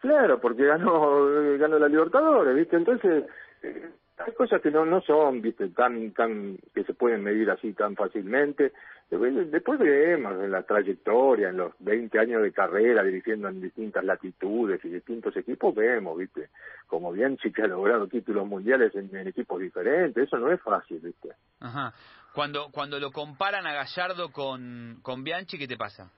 Claro, 0.00 0.40
porque 0.40 0.64
ganó, 0.66 1.28
ganó 1.58 1.78
la 1.78 1.86
Libertadores, 1.86 2.56
¿viste? 2.56 2.74
Entonces, 2.74 3.24
eh, 3.62 3.88
hay 4.18 4.32
cosas 4.32 4.60
que 4.60 4.72
no, 4.72 4.84
no 4.84 5.00
son, 5.00 5.40
¿viste? 5.40 5.68
Tan, 5.68 6.10
tan, 6.10 6.58
que 6.74 6.82
se 6.82 6.92
pueden 6.92 7.22
medir 7.22 7.48
así 7.52 7.72
tan 7.72 7.94
fácilmente. 7.94 8.72
Después, 9.08 9.48
después 9.52 9.78
vemos 9.78 10.42
en 10.42 10.50
la 10.50 10.64
trayectoria, 10.64 11.50
en 11.50 11.58
los 11.58 11.72
20 11.78 12.18
años 12.18 12.42
de 12.42 12.50
carrera, 12.50 13.04
dirigiendo 13.04 13.46
en 13.46 13.60
distintas 13.60 14.04
latitudes 14.04 14.84
y 14.84 14.88
distintos 14.88 15.36
equipos, 15.36 15.72
vemos, 15.72 16.18
¿viste? 16.18 16.48
Como 16.88 17.12
bien 17.12 17.36
que 17.36 17.62
ha 17.62 17.68
logrado 17.68 18.08
títulos 18.08 18.44
mundiales 18.44 18.92
en, 18.96 19.14
en 19.14 19.28
equipos 19.28 19.60
diferentes, 19.60 20.26
eso 20.26 20.36
no 20.36 20.50
es 20.50 20.60
fácil, 20.60 20.98
¿viste? 20.98 21.28
Ajá. 21.60 21.94
Cuando, 22.38 22.68
cuando 22.70 23.00
lo 23.00 23.10
comparan 23.10 23.66
a 23.66 23.72
Gallardo 23.72 24.30
con, 24.30 25.00
con 25.02 25.24
Bianchi, 25.24 25.58
¿qué 25.58 25.66
te 25.66 25.76
pasa? 25.76 26.08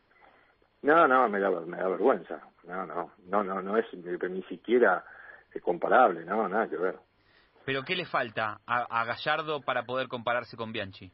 No, 0.83 1.09
no, 1.09 1.31
me 1.31 1.41
da, 1.41 1.49
me 1.63 1.79
da 1.79 1.89
vergüenza. 1.89 2.43
No, 2.65 2.85
no, 2.85 3.11
no, 3.27 3.43
no, 3.43 3.63
no 3.63 3.79
es 3.79 3.87
ni, 3.95 4.43
siquiera 4.43 5.03
comparable, 5.63 6.23
no, 6.27 6.47
nada 6.47 6.69
que 6.69 6.77
ver. 6.77 6.97
¿Pero 7.65 7.85
qué 7.85 7.97
le 7.97 8.05
falta 8.05 8.61
a, 8.67 9.05
Gallardo 9.07 9.63
para 9.63 9.85
poder 9.85 10.09
compararse 10.09 10.59
con 10.59 10.73
Bianchi? 10.73 11.11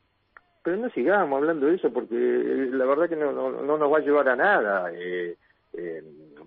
Pero 0.64 0.76
no 0.78 0.90
sigamos 0.90 1.36
hablando 1.36 1.66
de 1.66 1.76
eso 1.76 1.92
porque 1.92 2.16
eh, 2.16 2.70
la 2.72 2.84
verdad 2.84 3.08
que 3.08 3.14
no, 3.14 3.30
no, 3.30 3.62
no 3.62 3.78
nos 3.78 3.92
va 3.92 3.98
a 3.98 4.00
llevar 4.00 4.28
a 4.28 4.34
nada. 4.34 4.90
Eh, 4.92 5.36
eh, 5.74 6.02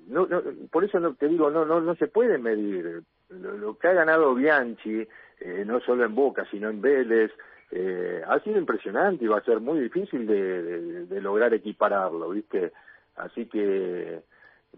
no, 0.07 0.25
no, 0.25 0.43
por 0.69 0.83
eso 0.83 0.99
no, 0.99 1.13
te 1.13 1.29
digo, 1.29 1.49
no, 1.49 1.63
no, 1.63 1.79
no 1.79 1.95
se 1.95 2.07
puede 2.07 2.37
medir. 2.37 3.03
Lo, 3.29 3.77
que 3.77 3.87
ha 3.87 3.93
ganado 3.93 4.35
Bianchi, 4.35 5.07
eh, 5.39 5.63
no 5.65 5.79
solo 5.79 6.03
en 6.03 6.13
Boca, 6.13 6.45
sino 6.51 6.69
en 6.69 6.81
Vélez, 6.81 7.31
eh, 7.71 8.23
ha 8.27 8.39
sido 8.39 8.57
impresionante 8.57 9.25
y 9.25 9.27
va 9.27 9.37
a 9.37 9.43
ser 9.43 9.59
muy 9.59 9.79
difícil 9.79 10.25
de, 10.25 11.05
de, 11.05 11.21
lograr 11.21 11.53
equipararlo, 11.53 12.29
¿viste? 12.29 12.71
Así 13.15 13.45
que 13.45 14.21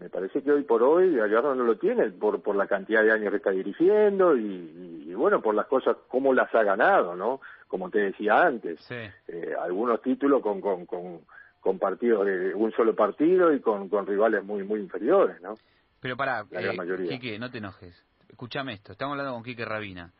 me 0.00 0.08
parece 0.08 0.42
que 0.42 0.52
hoy 0.52 0.62
por 0.64 0.82
hoy 0.82 1.14
Gallardo 1.14 1.54
no 1.54 1.64
lo 1.64 1.78
tiene 1.78 2.10
por, 2.10 2.42
por 2.42 2.56
la 2.56 2.66
cantidad 2.66 3.02
de 3.02 3.12
años 3.12 3.30
que 3.30 3.36
está 3.36 3.50
dirigiendo 3.50 4.36
y, 4.36 5.04
y, 5.08 5.14
bueno, 5.14 5.40
por 5.40 5.54
las 5.54 5.66
cosas, 5.66 5.96
cómo 6.08 6.34
las 6.34 6.54
ha 6.54 6.62
ganado, 6.62 7.14
¿no? 7.14 7.40
Como 7.68 7.90
te 7.90 8.00
decía 8.00 8.42
antes, 8.42 8.78
eh, 8.90 9.54
algunos 9.60 10.02
títulos 10.02 10.42
con, 10.42 10.60
con, 10.60 10.86
con 10.86 11.20
con 11.62 11.78
partidos 11.78 12.26
de 12.26 12.54
un 12.54 12.72
solo 12.72 12.94
partido 12.94 13.52
y 13.52 13.60
con, 13.60 13.88
con 13.88 14.04
rivales 14.04 14.44
muy 14.44 14.64
muy 14.64 14.80
inferiores, 14.80 15.40
¿no? 15.40 15.56
Pero 16.00 16.16
para, 16.16 16.44
eh, 16.50 17.08
Quique, 17.08 17.38
no 17.38 17.50
te 17.52 17.58
enojes. 17.58 18.04
Escúchame 18.28 18.74
esto, 18.74 18.92
estamos 18.92 19.12
hablando 19.12 19.32
con 19.34 19.44
Quique 19.44 19.64
Rabina 19.64 20.12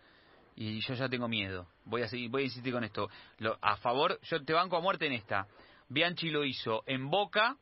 y 0.63 0.81
yo 0.81 0.95
ya 0.95 1.09
tengo 1.09 1.29
miedo. 1.29 1.67
Voy 1.85 2.03
a 2.03 2.09
seguir, 2.09 2.31
voy 2.31 2.43
a 2.43 2.45
insistir 2.45 2.73
con 2.73 2.85
esto. 2.85 3.09
Lo, 3.39 3.59
a 3.61 3.77
favor, 3.77 4.19
yo 4.23 4.45
te 4.45 4.53
banco 4.53 4.77
a 4.77 4.81
muerte 4.81 5.07
en 5.07 5.13
esta. 5.13 5.47
Bianchi 5.89 6.31
lo 6.31 6.45
hizo 6.45 6.85
en 6.87 7.11
Boca 7.11 7.57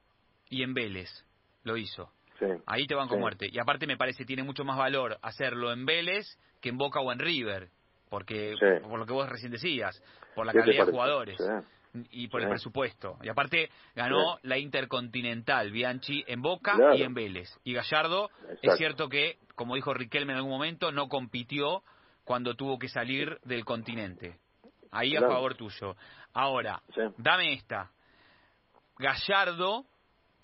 y 0.50 0.62
en 0.62 0.74
Vélez. 0.74 1.08
Lo 1.64 1.76
hizo. 1.76 2.10
Sí, 2.38 2.46
Ahí 2.66 2.86
te 2.86 2.94
banco 2.94 3.14
a 3.14 3.18
muerte. 3.18 3.48
Y 3.50 3.58
aparte 3.58 3.86
me 3.86 3.96
parece 3.96 4.18
que 4.18 4.26
tiene 4.26 4.42
mucho 4.42 4.64
más 4.64 4.76
valor 4.76 5.18
hacerlo 5.22 5.72
en 5.72 5.86
Vélez 5.86 6.26
que 6.60 6.68
en 6.68 6.76
Boca 6.76 7.00
o 7.00 7.10
en 7.10 7.18
River. 7.18 7.70
Porque, 8.10 8.54
por 8.82 8.98
lo 8.98 9.06
que 9.06 9.12
vos 9.12 9.28
recién 9.28 9.52
decías, 9.52 10.02
por 10.34 10.44
la 10.44 10.52
calidad 10.52 10.84
de 10.84 10.92
jugadores 10.92 11.38
y 12.10 12.28
por 12.28 12.42
el 12.42 12.48
presupuesto. 12.48 13.16
Y 13.22 13.28
aparte 13.28 13.70
ganó 13.94 14.38
la 14.42 14.58
Intercontinental 14.58 15.70
Bianchi 15.70 16.24
en 16.26 16.42
Boca 16.42 16.76
y 16.96 17.02
en 17.02 17.14
Vélez. 17.14 17.48
Y 17.64 17.72
Gallardo, 17.72 18.30
es 18.60 18.76
cierto 18.76 19.08
que, 19.08 19.38
como 19.54 19.74
dijo 19.74 19.94
Riquelme 19.94 20.32
en 20.32 20.38
algún 20.38 20.52
momento, 20.52 20.92
no 20.92 21.08
compitió 21.08 21.82
cuando 22.30 22.54
tuvo 22.54 22.78
que 22.78 22.86
salir 22.86 23.40
del 23.42 23.64
continente. 23.64 24.36
Ahí 24.92 25.16
a 25.16 25.20
favor 25.20 25.56
tuyo. 25.56 25.96
Ahora, 26.32 26.80
dame 27.18 27.54
esta. 27.54 27.90
Gallardo, 28.96 29.82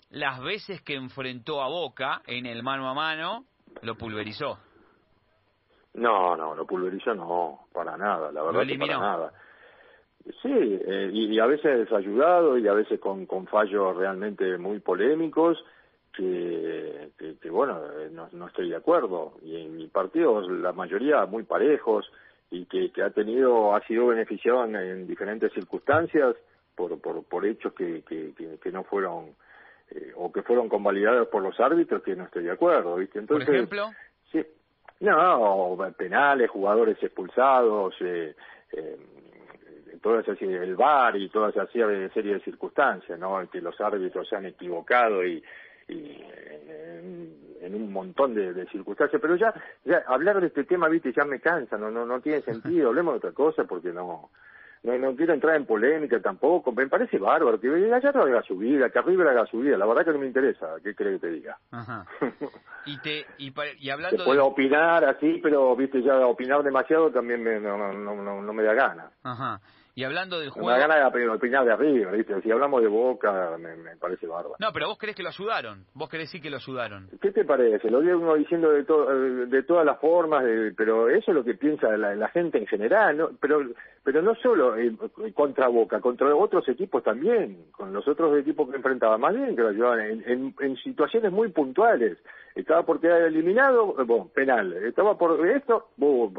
las 0.09 0.41
veces 0.41 0.81
que 0.81 0.95
enfrentó 0.95 1.61
a 1.61 1.69
Boca 1.69 2.23
en 2.27 2.45
el 2.45 2.61
mano 2.61 2.89
a 2.89 2.93
mano, 2.93 3.45
lo 3.83 3.95
pulverizó. 3.95 4.59
No, 5.93 6.35
no, 6.35 6.55
lo 6.55 6.65
pulverizó 6.67 7.15
no, 7.15 7.67
para 7.73 7.95
nada, 7.95 8.33
la 8.33 8.43
verdad 8.43 8.67
que 8.67 8.77
para 8.77 8.97
nada. 8.97 9.31
Sí, 10.41 10.51
eh, 10.51 11.09
y, 11.13 11.39
a 11.39 11.45
veces 11.45 11.89
ayudado 11.93 12.57
y 12.57 12.67
a 12.67 12.73
veces 12.73 12.99
con, 12.99 13.25
con 13.25 13.47
fallos 13.47 13.95
realmente 13.95 14.57
muy 14.57 14.81
polémicos 14.81 15.57
que, 16.17 17.35
que, 17.39 17.49
bueno, 17.49 17.79
eh, 17.99 18.09
no, 18.11 18.27
no, 18.31 18.47
estoy 18.47 18.69
de 18.69 18.75
acuerdo. 18.75 19.33
Y 19.43 19.61
en 19.61 19.77
mi 19.77 19.87
partido 19.87 20.41
la 20.49 20.73
mayoría 20.73 21.25
muy 21.25 21.43
parejos 21.43 22.11
y 22.49 22.65
que, 22.65 22.91
que 22.91 23.03
ha 23.03 23.11
tenido, 23.11 23.75
ha 23.75 23.81
sido 23.85 24.07
beneficiado 24.07 24.65
en, 24.65 25.05
diferentes 25.05 25.53
circunstancias 25.53 26.35
por, 26.75 26.99
por, 26.99 27.23
por 27.23 27.45
hechos 27.45 27.73
que, 27.73 28.01
que, 28.03 28.33
que, 28.61 28.71
no 28.71 28.83
fueron 28.83 29.35
eh, 29.91 30.11
o 30.15 30.31
que 30.31 30.41
fueron 30.41 30.69
convalidados 30.69 31.27
por 31.27 31.43
los 31.43 31.59
árbitros 31.59 32.01
que 32.01 32.15
no 32.15 32.25
estoy 32.25 32.45
de 32.45 32.51
acuerdo, 32.51 32.95
¿viste? 32.95 33.19
Entonces, 33.19 33.45
¿Por 33.45 33.55
ejemplo? 33.55 33.91
Sí, 34.31 34.45
no, 35.01 35.77
penales, 35.97 36.49
jugadores 36.49 36.97
expulsados, 37.01 37.93
eh, 38.01 38.35
eh, 38.71 38.97
toda 40.01 40.21
esa 40.21 40.33
el 40.39 40.75
VAR 40.75 41.15
y 41.17 41.29
toda 41.29 41.49
esa 41.49 41.67
serie 41.67 42.33
de 42.33 42.39
circunstancias, 42.41 43.19
¿no? 43.19 43.47
Que 43.49 43.61
los 43.61 43.79
árbitros 43.81 44.27
se 44.27 44.35
han 44.35 44.45
equivocado 44.45 45.25
y, 45.25 45.43
y 45.87 46.21
en, 47.61 47.75
un 47.75 47.91
montón 47.91 48.33
de, 48.33 48.65
circunstancias, 48.67 49.21
pero 49.21 49.35
ya, 49.35 49.53
ya 49.83 50.03
hablar 50.07 50.39
de 50.39 50.47
este 50.47 50.63
tema, 50.63 50.87
viste, 50.87 51.13
ya 51.13 51.25
me 51.25 51.39
cansa, 51.39 51.77
no, 51.77 51.91
no, 51.91 52.05
no 52.05 52.21
tiene 52.21 52.41
sentido, 52.41 52.87
hablemos 52.89 53.13
de 53.13 53.17
otra 53.17 53.31
cosa 53.33 53.65
porque 53.65 53.91
no, 53.91 54.29
no, 54.83 54.97
no 54.97 55.15
quiero 55.15 55.33
entrar 55.33 55.55
en 55.55 55.65
polémica 55.65 56.21
tampoco, 56.21 56.71
me 56.71 56.87
parece 56.87 57.17
bárbaro, 57.17 57.59
que 57.59 57.67
Gallardo 57.67 58.23
haga 58.23 58.41
su 58.43 58.57
vida, 58.57 58.89
que 58.89 59.01
River 59.01 59.27
haga 59.27 59.45
su 59.47 59.59
vida, 59.59 59.77
la 59.77 59.85
verdad 59.85 60.05
que 60.05 60.11
no 60.11 60.19
me 60.19 60.27
interesa, 60.27 60.75
¿qué 60.83 60.95
crees 60.95 61.19
que 61.19 61.27
te 61.27 61.33
diga? 61.33 61.57
Ajá. 61.71 62.05
Y, 62.85 62.97
te, 62.99 63.25
y, 63.37 63.53
y 63.79 63.89
hablando 63.89 64.23
puedo 64.23 64.45
opinar 64.45 65.03
así, 65.03 65.41
pero, 65.43 65.75
viste, 65.75 66.01
ya 66.01 66.25
opinar 66.25 66.63
demasiado 66.63 67.11
también 67.11 67.43
me, 67.43 67.59
no, 67.59 67.77
no, 67.77 68.15
no, 68.15 68.41
no 68.41 68.53
me 68.53 68.63
da 68.63 68.73
gana. 68.73 69.11
Ajá. 69.23 69.59
Y 69.97 70.03
hablando 70.03 70.39
del 70.39 70.51
juego... 70.51 70.67
Me 70.67 70.73
da 70.73 70.87
ganas 70.87 71.11
de 71.11 71.27
opinar 71.27 71.65
de 71.65 71.73
arriba, 71.73 72.11
¿viste? 72.11 72.39
Si 72.43 72.51
hablamos 72.51 72.83
de 72.83 72.87
Boca, 72.87 73.57
me, 73.57 73.95
parece 73.95 74.27
bárbaro. 74.27 74.53
No, 74.59 74.71
pero 74.71 74.89
vos 74.89 74.97
crees 74.99 75.15
que 75.15 75.23
lo 75.23 75.29
ayudaron. 75.29 75.85
Vos 75.95 76.07
crees 76.07 76.29
sí 76.29 76.39
que 76.39 76.51
lo 76.51 76.57
ayudaron. 76.57 77.09
¿Qué 77.19 77.31
te 77.31 77.43
parece? 77.43 77.89
Lo 77.89 78.01
digo 78.01 78.19
uno 78.19 78.35
diciendo 78.35 78.69
de, 78.69 78.83
de 79.47 79.63
todas 79.63 79.83
las 79.83 79.99
formas, 79.99 80.43
pero 80.77 81.09
eso 81.09 81.31
es 81.31 81.35
lo 81.35 81.43
que 81.43 81.55
piensa 81.55 81.97
la, 81.97 82.27
gente 82.27 82.59
en 82.59 82.67
general, 82.67 83.17
¿no? 83.17 83.29
Pero, 83.41 83.61
pero 84.07 84.21
no 84.21 84.35
solo 84.35 84.77
eh, 84.77 84.95
contra 85.33 85.67
Boca, 85.67 85.99
contra 85.99 86.33
otros 86.33 86.65
equipos 86.69 87.03
también, 87.03 87.65
con 87.73 87.91
los 87.91 88.07
otros 88.07 88.39
equipos 88.39 88.69
que 88.69 88.77
enfrentaba. 88.77 89.17
Más 89.17 89.35
bien 89.35 89.53
que 89.53 89.61
lo 89.61 89.67
ayudaban 89.67 89.99
en, 89.99 90.55
en, 90.61 90.77
situaciones 90.77 91.29
muy 91.29 91.49
puntuales. 91.49 92.17
Estaba 92.55 92.83
por 92.83 93.01
quedar 93.01 93.23
eliminado, 93.23 93.95
eh, 93.99 94.03
bueno, 94.03 94.29
penal. 94.33 94.71
Estaba 94.85 95.17
por 95.17 95.45
esto, 95.45 95.89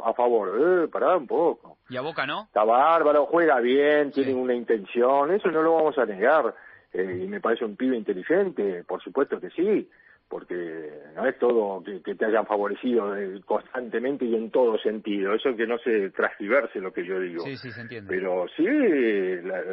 a 0.02 0.14
favor. 0.14 0.48
Eh, 0.58 0.88
pará 0.88 1.18
un 1.18 1.26
poco. 1.26 1.76
¿Y 1.90 1.98
a 1.98 2.00
Boca 2.00 2.26
no? 2.26 2.44
Está 2.44 2.64
bárbaro, 2.64 3.26
juega 3.26 3.60
bien, 3.60 4.12
tiene 4.12 4.32
una 4.32 4.54
intención, 4.54 5.30
eso 5.30 5.50
no 5.50 5.60
lo 5.60 5.74
vamos 5.74 5.98
a 5.98 6.06
negar. 6.06 6.54
Eh, 6.94 7.20
y 7.22 7.26
me 7.26 7.42
parece 7.42 7.66
un 7.66 7.76
pibe 7.76 7.98
inteligente, 7.98 8.82
por 8.84 9.02
supuesto 9.02 9.38
que 9.38 9.50
sí, 9.50 9.90
porque 10.28 10.90
no 11.14 11.26
es 11.26 11.38
todo 11.38 11.82
que, 11.82 12.14
te 12.14 12.24
hayan 12.24 12.46
favorecido 12.46 13.16
eh, 13.16 13.40
constantemente 13.44 14.24
y 14.24 14.34
en 14.34 14.50
todo 14.50 14.78
sentido. 14.78 15.34
Eso 15.34 15.56
que 15.56 15.66
no 15.66 15.78
se 15.78 16.10
transgiverse 16.10 16.80
lo 16.80 16.92
que 16.92 17.04
yo 17.04 17.18
digo. 17.20 17.42
Sí, 17.44 17.56
sí, 17.56 17.70
se 17.70 17.80
entiende. 17.80 18.08
Pero 18.08 18.46
sí, 18.56 18.64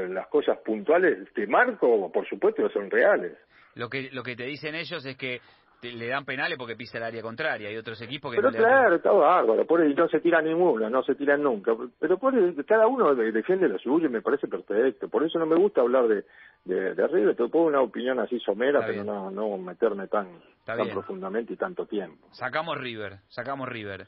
las 0.09 0.27
cosas 0.27 0.57
puntuales 0.59 1.29
que 1.35 1.45
marco, 1.47 2.11
por 2.11 2.27
supuesto, 2.27 2.69
son 2.69 2.89
reales. 2.89 3.33
Lo 3.75 3.89
que, 3.89 4.09
lo 4.11 4.23
que 4.23 4.35
te 4.37 4.45
dicen 4.45 4.75
ellos 4.75 5.05
es 5.05 5.17
que 5.17 5.41
le 5.81 6.07
dan 6.07 6.25
penales 6.25 6.57
porque 6.57 6.75
pisa 6.75 6.97
el 6.97 7.03
área 7.03 7.21
contraria. 7.21 7.69
Hay 7.69 7.77
otros 7.77 8.01
equipos 8.01 8.31
que 8.31 8.37
pero 8.37 8.51
no 8.51 8.57
claro, 8.57 8.89
le 8.89 8.95
está 8.97 9.11
bárbaro. 9.11 9.65
Por 9.65 9.85
no 9.85 10.07
se 10.07 10.19
tira 10.19 10.41
ninguno, 10.41 10.89
no 10.89 11.03
se 11.03 11.15
tiran 11.15 11.43
nunca. 11.43 11.73
Pero 11.99 12.17
por 12.17 12.33
cada 12.65 12.87
uno 12.87 13.13
defiende 13.15 13.67
lo 13.67 13.77
suyo 13.79 14.07
y 14.07 14.09
me 14.09 14.21
parece 14.21 14.47
perfecto. 14.47 15.07
Por 15.09 15.23
eso 15.23 15.39
no 15.39 15.45
me 15.45 15.55
gusta 15.55 15.81
hablar 15.81 16.07
de, 16.07 16.23
de, 16.65 16.95
de 16.95 17.03
arriba. 17.03 17.33
Te 17.33 17.47
pongo 17.47 17.65
una 17.65 17.81
opinión 17.81 18.19
así 18.19 18.39
somera, 18.39 18.85
pero 18.85 19.03
no, 19.03 19.31
no 19.31 19.57
meterme 19.57 20.07
tan, 20.07 20.27
tan 20.65 20.89
profundamente 20.89 21.53
y 21.53 21.57
tanto 21.57 21.85
tiempo. 21.85 22.27
Sacamos 22.31 22.77
River, 22.77 23.19
sacamos 23.27 23.69
River. 23.69 24.07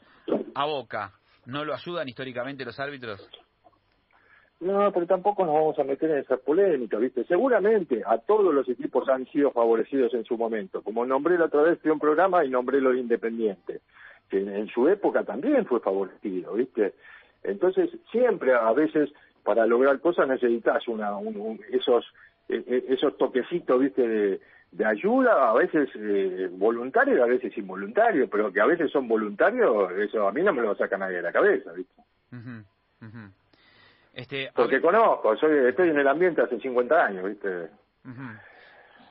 A 0.54 0.64
Boca, 0.66 1.12
¿no 1.46 1.64
lo 1.64 1.74
ayudan 1.74 2.08
históricamente 2.08 2.64
los 2.64 2.78
árbitros? 2.80 3.28
No, 4.60 4.90
pero 4.92 5.06
tampoco 5.06 5.46
nos 5.46 5.54
vamos 5.54 5.78
a 5.78 5.84
meter 5.84 6.10
en 6.10 6.18
esa 6.18 6.36
polémica, 6.36 6.98
¿viste? 6.98 7.24
Seguramente 7.24 8.02
a 8.04 8.18
todos 8.18 8.52
los 8.52 8.68
equipos 8.68 9.08
han 9.08 9.24
sido 9.26 9.52
favorecidos 9.52 10.12
en 10.14 10.24
su 10.24 10.36
momento. 10.36 10.82
Como 10.82 11.06
nombré 11.06 11.38
la 11.38 11.44
otra 11.44 11.62
vez, 11.62 11.78
fui 11.80 11.92
un 11.92 12.00
programa 12.00 12.44
y 12.44 12.50
nombré 12.50 12.80
lo 12.80 12.92
Independiente, 12.92 13.80
que 14.28 14.38
en 14.38 14.66
su 14.68 14.88
época 14.88 15.22
también 15.22 15.64
fue 15.64 15.78
favorecido, 15.78 16.54
¿viste? 16.54 16.94
Entonces, 17.44 17.90
siempre 18.10 18.52
a 18.52 18.72
veces 18.72 19.10
para 19.44 19.64
lograr 19.64 20.00
cosas 20.00 20.26
necesitas 20.26 20.86
una, 20.88 21.16
un, 21.16 21.60
esos, 21.70 22.04
e, 22.48 22.56
e, 22.56 22.92
esos 22.92 23.16
toquecitos, 23.16 23.78
¿viste? 23.80 24.08
De, 24.08 24.40
de 24.72 24.84
ayuda, 24.84 25.50
a 25.50 25.54
veces 25.54 25.88
eh, 25.94 26.48
voluntario, 26.50 27.22
a 27.22 27.26
veces 27.26 27.56
involuntario, 27.56 28.28
pero 28.28 28.52
que 28.52 28.60
a 28.60 28.66
veces 28.66 28.90
son 28.90 29.06
voluntarios, 29.06 29.92
eso 29.92 30.26
a 30.26 30.32
mí 30.32 30.42
no 30.42 30.52
me 30.52 30.62
lo 30.62 30.74
saca 30.74 30.98
nadie 30.98 31.16
de 31.16 31.22
la 31.22 31.32
cabeza, 31.32 31.72
¿viste? 31.72 32.02
Este, 34.18 34.50
Porque 34.52 34.80
conozco, 34.80 35.36
soy, 35.36 35.68
estoy 35.68 35.90
en 35.90 35.98
el 36.00 36.08
ambiente 36.08 36.42
hace 36.42 36.58
50 36.58 37.04
años, 37.04 37.24
¿viste? 37.24 37.70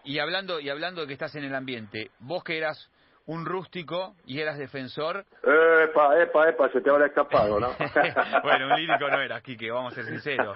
Y 0.04 0.20
hablando 0.20 0.60
y 0.60 0.70
hablando 0.70 1.00
de 1.00 1.08
que 1.08 1.14
estás 1.14 1.34
en 1.36 1.46
el 1.46 1.56
ambiente, 1.56 2.12
vos 2.20 2.44
que 2.44 2.58
eras 2.58 2.92
un 3.26 3.46
rústico 3.46 4.16
y 4.26 4.42
eras 4.42 4.58
defensor. 4.58 5.26
Epa, 5.44 6.22
epa, 6.22 6.50
epa, 6.50 6.70
se 6.74 6.82
te 6.82 6.90
habrá 6.90 7.06
escapado, 7.06 7.58
¿no? 7.58 7.70
bueno, 8.44 8.68
un 8.68 8.76
lírico 8.76 9.08
no 9.08 9.22
eras, 9.22 9.42
Quique, 9.44 9.72
vamos 9.72 9.94
a 9.94 9.96
ser 9.96 10.08
sinceros. 10.08 10.54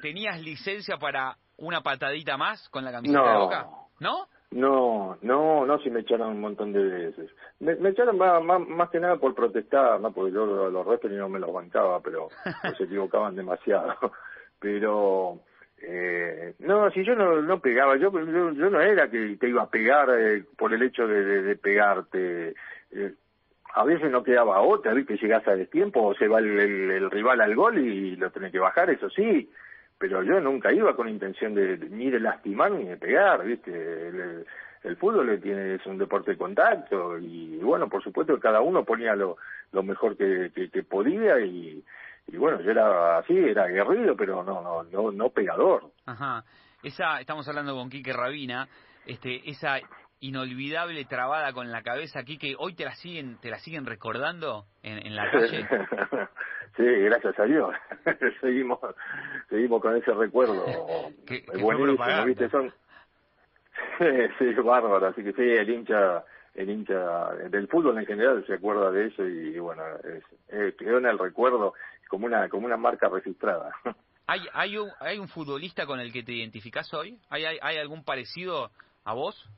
¿Tenías 0.00 0.40
licencia 0.40 0.96
para 0.96 1.36
una 1.58 1.82
patadita 1.82 2.38
más 2.38 2.66
con 2.70 2.82
la 2.82 2.92
camiseta 2.92 3.30
de 3.30 3.36
Boca? 3.36 3.66
¿No? 4.00 4.26
No, 4.52 4.91
no, 5.22 5.66
no, 5.66 5.78
si 5.80 5.90
me 5.90 6.00
echaron 6.00 6.30
un 6.30 6.40
montón 6.40 6.72
de 6.72 6.82
veces. 6.82 7.30
Me, 7.60 7.88
echaron 7.88 8.16
más, 8.16 8.42
más, 8.42 8.90
que 8.90 9.00
nada 9.00 9.16
por 9.16 9.34
protestar, 9.34 10.00
no 10.00 10.12
porque 10.12 10.32
yo 10.32 10.46
los, 10.70 10.86
restos 10.86 11.10
ni 11.10 11.16
no 11.16 11.28
me 11.28 11.38
los 11.38 11.52
bancaba, 11.52 12.00
pero 12.00 12.28
se 12.78 12.84
equivocaban 12.84 13.36
demasiado. 13.36 13.94
Pero 14.58 15.40
Eh, 15.84 16.54
no, 16.60 16.90
si 16.92 17.04
yo 17.04 17.16
no, 17.16 17.42
no 17.42 17.60
pegaba, 17.60 17.96
yo, 17.96 18.12
yo, 18.12 18.70
no 18.70 18.80
era 18.80 19.10
que 19.10 19.36
te 19.36 19.48
iba 19.48 19.62
a 19.62 19.70
pegar 19.70 20.08
eh, 20.16 20.44
por 20.56 20.72
el 20.72 20.82
hecho 20.82 21.08
de, 21.08 21.42
de, 21.42 21.56
pegarte. 21.56 22.54
Eh, 22.92 23.14
a 23.74 23.84
veces 23.84 24.10
no 24.10 24.22
quedaba 24.22 24.60
otra, 24.60 24.92
¿viste? 24.94 25.16
Llegás 25.16 25.46
a 25.48 25.56
destiempo 25.56 26.02
o 26.02 26.14
se 26.14 26.28
va 26.28 26.38
el, 26.38 26.58
el, 26.60 27.10
rival 27.10 27.40
al 27.40 27.56
gol 27.56 27.78
y 27.78 28.14
lo 28.16 28.30
tenés 28.30 28.52
que 28.52 28.60
bajar, 28.60 28.90
eso 28.90 29.10
sí. 29.10 29.50
Pero 29.98 30.22
yo 30.22 30.40
nunca 30.40 30.72
iba 30.72 30.94
con 30.94 31.08
intención 31.08 31.54
de, 31.54 31.78
ni 31.78 32.10
de 32.10 32.20
lastimar 32.20 32.70
ni 32.70 32.84
de 32.84 32.96
pegar, 32.96 33.44
¿viste? 33.44 33.72
El, 33.72 34.46
el 34.84 34.96
fútbol 34.96 35.40
tiene, 35.40 35.74
es 35.74 35.86
un 35.86 35.98
deporte 35.98 36.32
de 36.32 36.38
contacto 36.38 37.18
y, 37.18 37.58
bueno, 37.58 37.88
por 37.88 38.02
supuesto 38.02 38.34
que 38.34 38.40
cada 38.40 38.60
uno 38.60 38.84
ponía 38.84 39.14
lo, 39.14 39.36
lo 39.72 39.82
mejor 39.82 40.16
que, 40.16 40.50
que 40.52 40.82
podía 40.82 41.40
y, 41.40 41.84
y 42.28 42.36
bueno, 42.36 42.60
yo 42.60 42.70
era 42.70 43.18
así, 43.18 43.36
era 43.36 43.64
aguerrido, 43.64 44.16
pero 44.16 44.42
no, 44.42 44.62
no, 44.62 44.82
no, 44.84 45.12
no 45.12 45.30
pegador. 45.30 45.90
Ajá. 46.06 46.44
Esa, 46.82 47.20
estamos 47.20 47.46
hablando 47.48 47.74
con 47.74 47.90
Quique 47.90 48.12
Rabina, 48.12 48.68
este, 49.06 49.48
esa 49.48 49.78
inolvidable 50.20 51.04
trabada 51.04 51.52
con 51.52 51.70
la 51.70 51.82
cabeza, 51.82 52.22
Quique, 52.22 52.54
hoy 52.58 52.74
te 52.74 52.84
la 52.84 52.94
siguen, 52.94 53.38
te 53.40 53.50
la 53.50 53.58
siguen 53.58 53.86
recordando 53.86 54.66
en, 54.82 55.04
en 55.04 55.16
la 55.16 55.30
calle. 55.30 55.68
sí, 56.76 56.84
gracias 56.84 57.38
a 57.38 57.44
Dios. 57.44 57.74
seguimos, 58.40 58.78
seguimos 59.48 59.82
con 59.82 59.96
ese 59.96 60.12
recuerdo. 60.12 60.64
¿Qué, 61.26 61.44
buenísimo, 61.60 62.24
viste, 62.24 62.48
son, 62.50 62.72
sí, 64.38 64.52
bárbaro, 64.54 65.06
así 65.06 65.22
que 65.22 65.32
sí, 65.32 65.42
el 65.42 65.70
hincha 65.70 66.24
el 66.54 66.68
hincha 66.68 67.34
del 67.50 67.68
fútbol 67.68 67.98
en 67.98 68.06
general 68.06 68.44
se 68.46 68.54
acuerda 68.54 68.90
de 68.90 69.06
eso 69.06 69.26
y, 69.26 69.58
bueno, 69.58 69.82
es, 70.48 70.74
quedó 70.76 70.98
en 70.98 71.06
el 71.06 71.18
recuerdo 71.18 71.74
como 72.08 72.26
una 72.26 72.48
como 72.48 72.66
una 72.66 72.76
marca 72.76 73.08
registrada. 73.08 73.72
¿Hay, 74.26 74.40
hay, 74.52 74.76
un, 74.76 74.88
¿Hay 75.00 75.18
un 75.18 75.28
futbolista 75.28 75.84
con 75.86 75.98
el 75.98 76.12
que 76.12 76.22
te 76.22 76.32
identificás 76.32 76.92
hoy? 76.94 77.18
¿Hay, 77.28 77.44
hay, 77.44 77.58
hay 77.60 77.78
algún 77.78 78.04
parecido 78.04 78.70
a 79.04 79.14
vos? 79.14 79.48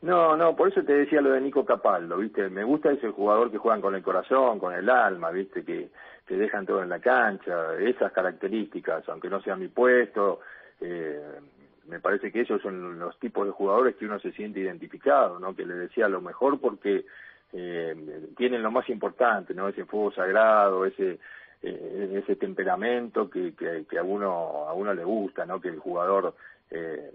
No, 0.00 0.36
no, 0.36 0.56
por 0.56 0.68
eso 0.68 0.82
te 0.82 0.92
decía 0.92 1.20
lo 1.20 1.32
de 1.32 1.40
Nico 1.40 1.64
Capaldo, 1.64 2.16
¿viste? 2.18 2.48
Me 2.48 2.64
gusta 2.64 2.90
ese 2.90 3.10
jugador 3.10 3.50
que 3.50 3.58
juegan 3.58 3.80
con 3.80 3.94
el 3.94 4.02
corazón, 4.02 4.58
con 4.58 4.74
el 4.74 4.88
alma, 4.90 5.30
¿viste? 5.30 5.64
Que, 5.64 5.90
que 6.26 6.36
dejan 6.36 6.66
todo 6.66 6.82
en 6.82 6.88
la 6.88 7.00
cancha, 7.00 7.74
esas 7.78 8.12
características, 8.12 9.08
aunque 9.08 9.28
no 9.28 9.40
sea 9.42 9.54
mi 9.54 9.68
puesto, 9.68 10.40
eh, 10.80 11.38
me 11.86 12.00
parece 12.00 12.30
que 12.30 12.42
esos 12.42 12.60
son 12.62 12.98
los 12.98 13.18
tipos 13.18 13.46
de 13.46 13.52
jugadores 13.52 13.96
que 13.96 14.06
uno 14.06 14.18
se 14.20 14.32
siente 14.32 14.60
identificado, 14.60 15.38
¿no? 15.38 15.54
Que 15.54 15.66
le 15.66 15.74
decía 15.74 16.08
lo 16.08 16.20
mejor 16.20 16.60
porque 16.60 17.04
eh, 17.52 18.28
tienen 18.36 18.62
lo 18.62 18.70
más 18.70 18.88
importante, 18.88 19.54
¿no? 19.54 19.68
Ese 19.68 19.84
fuego 19.84 20.12
sagrado, 20.12 20.86
ese 20.86 21.18
eh, 21.62 22.20
ese 22.22 22.36
temperamento 22.36 23.30
que, 23.30 23.54
que, 23.54 23.98
a 23.98 24.02
uno 24.02 24.68
a 24.68 24.72
uno 24.74 24.94
le 24.94 25.04
gusta, 25.04 25.46
¿no? 25.46 25.60
Que 25.60 25.68
el 25.68 25.78
jugador 25.78 26.34
eh, 26.70 27.10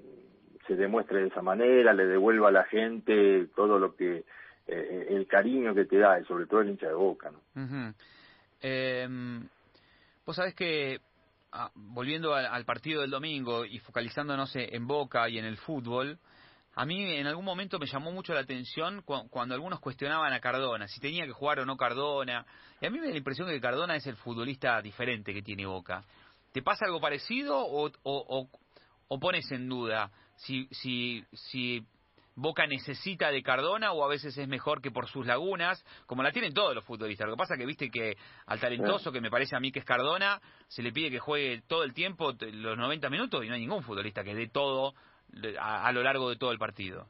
se 0.68 0.76
demuestre 0.76 1.22
de 1.22 1.28
esa 1.28 1.42
manera, 1.42 1.94
le 1.94 2.06
devuelva 2.06 2.50
a 2.50 2.52
la 2.52 2.64
gente 2.66 3.48
todo 3.56 3.80
lo 3.80 3.96
que 3.96 4.24
eh, 4.68 5.08
el 5.10 5.28
cariño 5.28 5.74
que 5.74 5.86
te 5.86 5.98
da, 5.98 6.20
y 6.20 6.26
sobre 6.26 6.46
todo 6.46 6.62
el 6.62 6.70
hincha 6.70 6.88
de 6.88 6.94
Boca, 6.94 7.32
¿no? 7.32 7.94
eh, 8.62 9.08
vos 10.26 10.36
sabés 10.36 10.54
que 10.56 11.00
volviendo 11.76 12.34
al, 12.34 12.66
partido 12.66 13.02
del 13.02 13.10
domingo 13.10 13.66
y 13.66 13.80
focalizándonos 13.80 14.52
en 14.56 14.88
Boca 14.88 15.30
y 15.30 15.38
en 15.38 15.46
el 15.46 15.58
fútbol, 15.58 16.20
a 16.76 16.86
mí 16.86 17.16
en 17.16 17.26
algún 17.26 17.44
momento 17.44 17.80
me 17.80 17.88
llamó 17.88 18.12
mucho 18.12 18.36
la 18.36 18.42
atención 18.42 19.02
cuando 19.02 19.56
algunos 19.56 19.80
cuestionaban 19.80 20.32
a 20.32 20.40
Cardona, 20.40 20.88
si 20.88 21.00
tenía 21.00 21.26
que 21.26 21.32
jugar 21.32 21.60
o 21.60 21.66
no 21.66 21.76
Cardona. 21.76 22.46
Y 22.80 22.86
a 22.86 22.92
mí 22.92 23.00
me 23.00 23.08
da 23.08 23.14
la 23.14 23.18
impresión 23.18 23.48
que 23.48 23.60
Cardona 23.60 23.96
es 23.96 24.06
el 24.06 24.16
futbolista 24.16 24.80
diferente 24.82 25.34
que 25.34 25.42
tiene 25.42 25.66
Boca. 25.66 26.04
¿Te 26.52 26.62
pasa 26.62 26.86
algo 26.86 27.02
parecido 27.02 27.58
o, 27.58 27.90
o, 28.04 28.48
o, 29.08 29.20
pones 29.20 29.52
en 29.52 29.68
duda 29.68 30.12
si, 30.36 30.68
si, 30.72 31.26
si 31.34 31.84
Boca 32.38 32.68
necesita 32.68 33.32
de 33.32 33.42
Cardona 33.42 33.92
o 33.94 34.06
a 34.06 34.08
veces 34.08 34.38
es 34.38 34.48
mejor 34.48 34.80
que 34.80 34.92
por 34.92 35.08
sus 35.08 35.26
lagunas, 35.26 35.84
como 36.06 36.22
la 36.22 36.32
tienen 36.32 36.54
todos 36.54 36.76
los 36.76 36.86
futbolistas. 36.86 37.26
Lo 37.28 37.34
que 37.34 37.40
pasa 37.40 37.58
que 37.58 37.66
viste 37.66 37.90
que 37.90 38.16
al 38.46 38.60
talentoso, 38.60 39.12
que 39.12 39.22
me 39.22 39.32
parece 39.32 39.56
a 39.56 39.60
mí 39.60 39.72
que 39.72 39.80
es 39.80 39.86
Cardona, 39.86 40.40
se 40.68 40.84
le 40.84 40.92
pide 40.92 41.10
que 41.10 41.18
juegue 41.18 41.64
todo 41.68 41.84
el 41.84 41.96
tiempo, 41.96 42.34
los 42.40 42.78
90 42.78 43.10
minutos, 43.10 43.44
y 43.44 43.48
no 43.48 43.56
hay 43.56 43.62
ningún 43.62 43.82
futbolista 43.82 44.24
que 44.24 44.36
dé 44.36 44.48
todo 44.50 44.94
a, 45.60 45.92
lo 45.92 46.04
largo 46.04 46.30
de 46.30 46.36
todo 46.36 46.52
el 46.52 46.60
partido. 46.60 47.08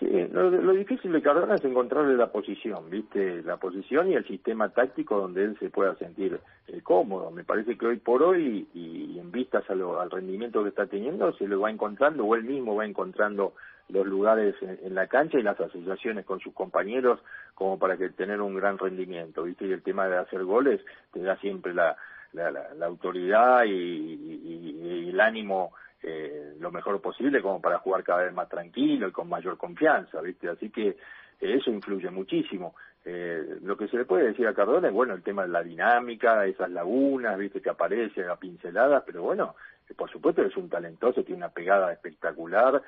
Sí, 0.00 0.08
lo, 0.32 0.72
difícil 0.72 1.12
de 1.12 1.22
Cardona 1.22 1.54
es 1.54 1.64
encontrarle 1.64 2.16
la 2.16 2.32
posición, 2.32 2.90
¿viste? 2.90 3.44
La 3.44 3.58
posición 3.58 4.10
y 4.10 4.14
el 4.14 4.26
sistema 4.26 4.70
táctico 4.70 5.20
donde 5.20 5.44
él 5.44 5.56
se 5.60 5.70
pueda 5.70 5.94
sentir 5.94 6.40
eh, 6.66 6.80
cómodo. 6.82 7.30
Me 7.30 7.44
parece 7.44 7.78
que 7.78 7.86
hoy 7.86 7.98
por 7.98 8.24
hoy, 8.24 8.66
y, 8.74 9.16
en 9.20 9.30
vistas 9.30 9.70
a 9.70 9.76
lo, 9.76 10.00
al 10.00 10.10
rendimiento 10.10 10.64
que 10.64 10.70
está 10.70 10.86
teniendo, 10.86 11.32
se 11.34 11.46
lo 11.46 11.60
va 11.60 11.70
encontrando, 11.70 12.24
o 12.24 12.34
él 12.34 12.42
mismo 12.42 12.74
va 12.74 12.84
encontrando 12.84 13.54
los 13.88 14.06
lugares 14.06 14.54
en, 14.62 14.94
la 14.94 15.06
cancha 15.06 15.38
y 15.38 15.42
las 15.42 15.60
asociaciones 15.60 16.24
con 16.24 16.40
sus 16.40 16.54
compañeros 16.54 17.20
como 17.54 17.78
para 17.78 17.96
que 17.96 18.08
tener 18.10 18.40
un 18.40 18.54
gran 18.54 18.78
rendimiento, 18.78 19.42
¿viste? 19.44 19.66
Y 19.66 19.72
el 19.72 19.82
tema 19.82 20.08
de 20.08 20.18
hacer 20.18 20.44
goles 20.44 20.80
te 21.12 21.20
da 21.20 21.36
siempre 21.36 21.74
la, 21.74 21.96
la, 22.32 22.50
la, 22.50 22.86
autoridad 22.86 23.64
y, 23.64 25.08
el 25.10 25.20
ánimo 25.20 25.72
eh, 26.02 26.54
lo 26.58 26.70
mejor 26.70 27.00
posible 27.00 27.42
como 27.42 27.60
para 27.60 27.78
jugar 27.78 28.02
cada 28.02 28.22
vez 28.22 28.32
más 28.32 28.48
tranquilo 28.48 29.08
y 29.08 29.12
con 29.12 29.28
mayor 29.28 29.58
confianza, 29.58 30.20
¿viste? 30.20 30.48
Así 30.48 30.70
que 30.70 30.96
eso 31.40 31.70
influye 31.70 32.10
muchísimo. 32.10 32.74
Eh, 33.04 33.58
lo 33.62 33.76
que 33.76 33.88
se 33.88 33.96
le 33.96 34.04
puede 34.04 34.28
decir 34.28 34.46
a 34.46 34.54
Cardona 34.54 34.88
es, 34.88 34.94
bueno, 34.94 35.14
el 35.14 35.22
tema 35.22 35.42
de 35.42 35.48
la 35.48 35.62
dinámica, 35.62 36.46
esas 36.46 36.70
lagunas, 36.70 37.36
¿viste? 37.36 37.60
Que 37.60 37.70
aparecen 37.70 38.30
a 38.30 38.36
pinceladas, 38.36 39.02
pero 39.04 39.22
bueno, 39.22 39.56
por 39.96 40.10
supuesto 40.10 40.42
es 40.42 40.56
un 40.56 40.68
talentoso, 40.68 41.24
tiene 41.24 41.44
una 41.44 41.50
pegada 41.50 41.92
espectacular, 41.92 42.82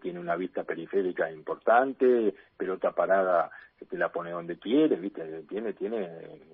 tiene 0.00 0.20
una 0.20 0.36
vista 0.36 0.64
periférica 0.64 1.30
importante, 1.30 2.34
pelota 2.56 2.92
parada 2.92 3.50
te 3.86 3.96
la 3.96 4.10
pone 4.10 4.30
donde 4.30 4.58
quiere, 4.58 4.96
¿viste? 4.96 5.42
Tiene, 5.48 5.72
tiene 5.72 6.08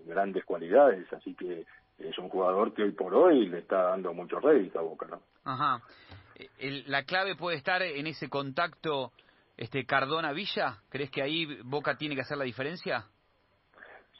grandes 0.07 0.45
cualidades, 0.45 1.11
así 1.13 1.35
que 1.35 1.65
es 1.99 2.19
un 2.19 2.29
jugador 2.29 2.75
que 2.75 2.83
hoy 2.83 2.93
por 2.93 3.15
hoy 3.15 3.47
le 3.47 3.59
está 3.59 3.83
dando 3.83 4.13
mucho 4.13 4.41
rédito 4.41 4.79
a 4.79 4.83
Boca, 4.83 5.07
¿no? 5.07 5.21
Ajá. 5.45 5.81
la 6.87 7.05
clave 7.05 7.37
puede 7.37 7.57
estar 7.57 7.83
en 7.83 8.07
ese 8.07 8.29
contacto 8.29 9.13
este 9.57 9.85
Cardona-Villa. 9.87 10.79
¿Crees 10.91 11.11
que 11.11 11.23
ahí 11.23 11.47
Boca 11.63 11.97
tiene 11.97 12.15
que 12.15 12.23
hacer 12.23 12.37
la 12.37 12.45
diferencia? 12.45 13.05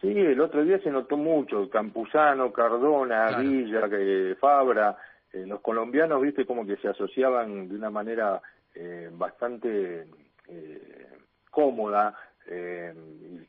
Sí, 0.01 0.09
el 0.11 0.41
otro 0.41 0.63
día 0.65 0.79
se 0.81 0.91
notó 0.91 1.17
mucho. 1.17 1.69
Campuzano, 1.69 2.53
Cardona, 2.53 3.39
Villa, 3.39 3.89
eh, 3.91 4.37
Fabra. 4.39 4.97
Eh, 5.35 5.45
los 5.47 5.61
colombianos, 5.61 6.23
viste, 6.23 6.47
como 6.47 6.67
que 6.67 6.77
se 6.77 6.89
asociaban 6.89 7.69
de 7.69 7.75
una 7.75 7.91
manera 7.91 8.41
eh, 8.75 9.11
bastante 9.13 10.07
eh, 10.49 11.07
cómoda 11.51 12.17
eh, 12.47 12.93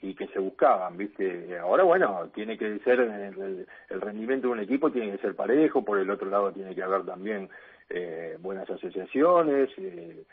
y, 0.02 0.16
que 0.16 0.28
se 0.28 0.40
buscaban, 0.40 0.96
¿viste? 0.96 1.58
Ahora, 1.58 1.84
bueno, 1.84 2.30
tiene 2.34 2.58
que 2.58 2.80
ser 2.80 3.02
el, 3.02 3.68
rendimiento 4.00 4.48
de 4.48 4.54
un 4.54 4.60
equipo 4.62 4.90
tiene 4.90 5.12
que 5.12 5.18
ser 5.18 5.36
parejo, 5.36 5.84
por 5.84 6.00
el 6.00 6.10
otro 6.10 6.30
lado 6.30 6.54
tiene 6.54 6.74
que 6.74 6.84
haber 6.84 7.06
también 7.06 7.50
eh, 7.90 8.38
buenas 8.40 8.70
asociaciones, 8.70 9.70
eh, 9.78 10.24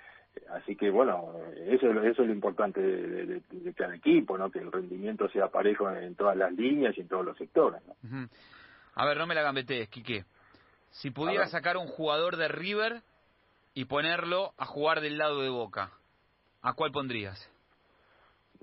así 0.50 0.76
que 0.76 0.90
bueno, 0.90 1.32
eso, 1.66 1.90
eso 2.02 2.22
es 2.22 2.28
lo 2.28 2.32
importante 2.32 2.80
de, 2.80 3.42
cada 3.74 3.96
equipo, 3.96 4.38
¿no? 4.38 4.48
Que 4.48 4.60
el 4.60 4.70
rendimiento 4.70 5.28
sea 5.30 5.48
parejo 5.48 5.90
en, 5.90 6.14
todas 6.14 6.36
las 6.36 6.52
líneas 6.52 6.96
y 6.96 7.00
en 7.00 7.08
todos 7.08 7.24
los 7.24 7.36
sectores. 7.36 7.80
A 8.94 9.06
ver, 9.06 9.16
no 9.16 9.26
me 9.26 9.34
la 9.34 9.42
gambetees, 9.42 9.88
Quique. 9.88 10.24
Si 10.92 11.10
pudiera 11.10 11.46
sacar 11.46 11.78
un 11.78 11.86
jugador 11.86 12.36
de 12.36 12.48
River 12.48 13.00
y 13.74 13.86
ponerlo 13.86 14.52
a 14.58 14.66
jugar 14.66 15.00
del 15.00 15.16
lado 15.16 15.40
de 15.42 15.48
Boca, 15.48 15.90
¿a 16.60 16.74
cuál 16.74 16.92
pondrías? 16.92 17.50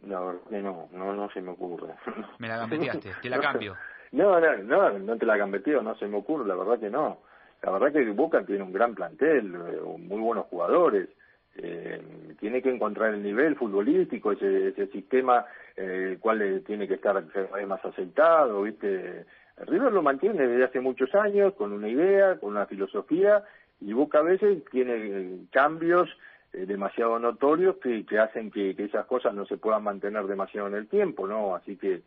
La 0.05 0.19
verdad 0.19 0.41
que 0.49 0.61
no, 0.61 0.89
no, 0.91 1.13
no 1.13 1.29
se 1.31 1.41
me 1.41 1.51
ocurre. 1.51 1.93
Me 2.37 2.47
la 2.47 2.57
gambeteaste, 2.57 3.15
te 3.21 3.29
la 3.29 3.39
cambio. 3.41 3.75
No, 4.11 4.39
no, 4.39 4.57
no, 4.57 4.99
no 4.99 5.17
te 5.17 5.25
la 5.25 5.37
gambeteo, 5.37 5.81
no 5.81 5.95
se 5.95 6.07
me 6.07 6.17
ocurre, 6.17 6.47
la 6.47 6.55
verdad 6.55 6.79
que 6.79 6.89
no. 6.89 7.19
La 7.63 7.71
verdad 7.71 7.91
que 7.91 8.09
Boca 8.11 8.45
tiene 8.45 8.63
un 8.63 8.73
gran 8.73 8.93
plantel, 8.93 9.53
eh, 9.55 9.81
muy 9.97 10.21
buenos 10.21 10.45
jugadores. 10.45 11.09
Eh, 11.55 12.35
tiene 12.39 12.61
que 12.61 12.69
encontrar 12.69 13.15
el 13.15 13.23
nivel 13.23 13.55
futbolístico, 13.55 14.31
ese, 14.31 14.69
ese 14.69 14.87
sistema 14.87 15.45
eh, 15.75 16.11
el 16.11 16.19
cual 16.19 16.63
tiene 16.65 16.87
que 16.87 16.93
estar 16.93 17.21
más 17.65 17.83
aceitado, 17.83 18.61
¿viste? 18.61 19.25
River 19.65 19.91
lo 19.91 20.01
mantiene 20.01 20.47
desde 20.47 20.65
hace 20.65 20.79
muchos 20.79 21.13
años 21.15 21.53
con 21.55 21.71
una 21.71 21.87
idea, 21.87 22.37
con 22.39 22.51
una 22.51 22.65
filosofía, 22.65 23.43
y 23.81 23.93
Boca 23.93 24.19
a 24.19 24.23
veces 24.23 24.63
tiene 24.71 25.45
cambios 25.51 26.09
eh, 26.53 26.65
demasiado 26.65 27.19
notorios 27.19 27.77
que, 27.77 28.05
que 28.05 28.19
hacen 28.19 28.51
que, 28.51 28.75
que, 28.75 28.85
esas 28.85 29.05
cosas 29.05 29.33
no 29.33 29.45
se 29.45 29.57
puedan 29.57 29.83
mantener 29.83 30.25
demasiado 30.25 30.67
en 30.67 30.75
el 30.75 30.87
tiempo, 30.87 31.27
¿no? 31.27 31.55
Así 31.55 31.77
que 31.77 32.01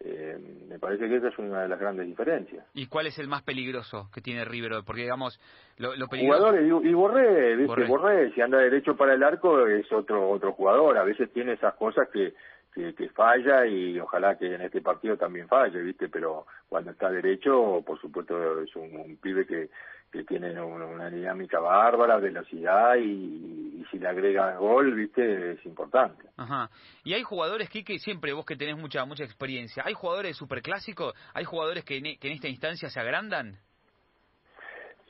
eh, 0.00 0.38
me 0.68 0.78
parece 0.78 1.08
que 1.08 1.16
esa 1.16 1.28
es 1.28 1.38
una 1.38 1.62
de 1.62 1.68
las 1.68 1.78
grandes 1.78 2.06
diferencias. 2.06 2.66
¿Y 2.74 2.86
cuál 2.86 3.06
es 3.06 3.18
el 3.18 3.28
más 3.28 3.42
peligroso 3.42 4.10
que 4.12 4.20
tiene 4.20 4.44
River 4.44 4.82
Porque, 4.84 5.02
digamos, 5.02 5.40
lo, 5.78 5.94
lo 5.96 6.08
peligroso... 6.08 6.40
Jugadores, 6.40 6.84
y, 6.84 6.92
Borré, 6.92 7.56
¿viste? 7.56 7.84
Borré. 7.84 8.32
si 8.32 8.40
anda 8.40 8.58
derecho 8.58 8.96
para 8.96 9.14
el 9.14 9.22
arco 9.22 9.66
es 9.66 9.90
otro 9.92 10.28
otro 10.28 10.52
jugador. 10.52 10.98
A 10.98 11.04
veces 11.04 11.32
tiene 11.32 11.52
esas 11.52 11.74
cosas 11.74 12.08
que, 12.12 12.34
que, 12.74 12.94
que, 12.94 13.08
falla 13.10 13.66
y 13.66 13.98
ojalá 14.00 14.36
que 14.36 14.54
en 14.54 14.62
este 14.62 14.80
partido 14.80 15.16
también 15.16 15.48
falle, 15.48 15.80
¿viste? 15.80 16.08
Pero 16.08 16.46
cuando 16.68 16.90
está 16.90 17.10
derecho, 17.10 17.82
por 17.86 18.00
supuesto, 18.00 18.60
es 18.62 18.74
un, 18.74 18.96
un 18.96 19.16
pibe 19.18 19.46
que, 19.46 19.70
que 20.14 20.22
tienen 20.22 20.56
una, 20.58 21.10
dinámica 21.10 21.58
bárbara, 21.58 22.18
velocidad 22.18 22.94
y, 22.96 23.84
si 23.90 23.98
le 23.98 24.08
agregan 24.08 24.58
gol, 24.58 24.94
viste, 24.94 25.52
es 25.52 25.66
importante. 25.66 26.28
Ajá. 26.36 26.70
Y 27.02 27.14
hay 27.14 27.22
jugadores, 27.22 27.68
Kike, 27.68 27.98
siempre 27.98 28.32
vos 28.32 28.46
que 28.46 28.56
tenés 28.56 28.76
mucha 28.76 29.04
mucha 29.04 29.24
experiencia, 29.24 29.82
¿hay 29.84 29.94
jugadores 29.94 30.36
superclásicos? 30.36 31.14
¿Hay 31.34 31.44
jugadores 31.44 31.84
que 31.84 31.96
en, 31.96 32.16
que 32.18 32.28
en 32.28 32.34
esta 32.34 32.48
instancia 32.48 32.88
se 32.88 33.00
agrandan? 33.00 33.56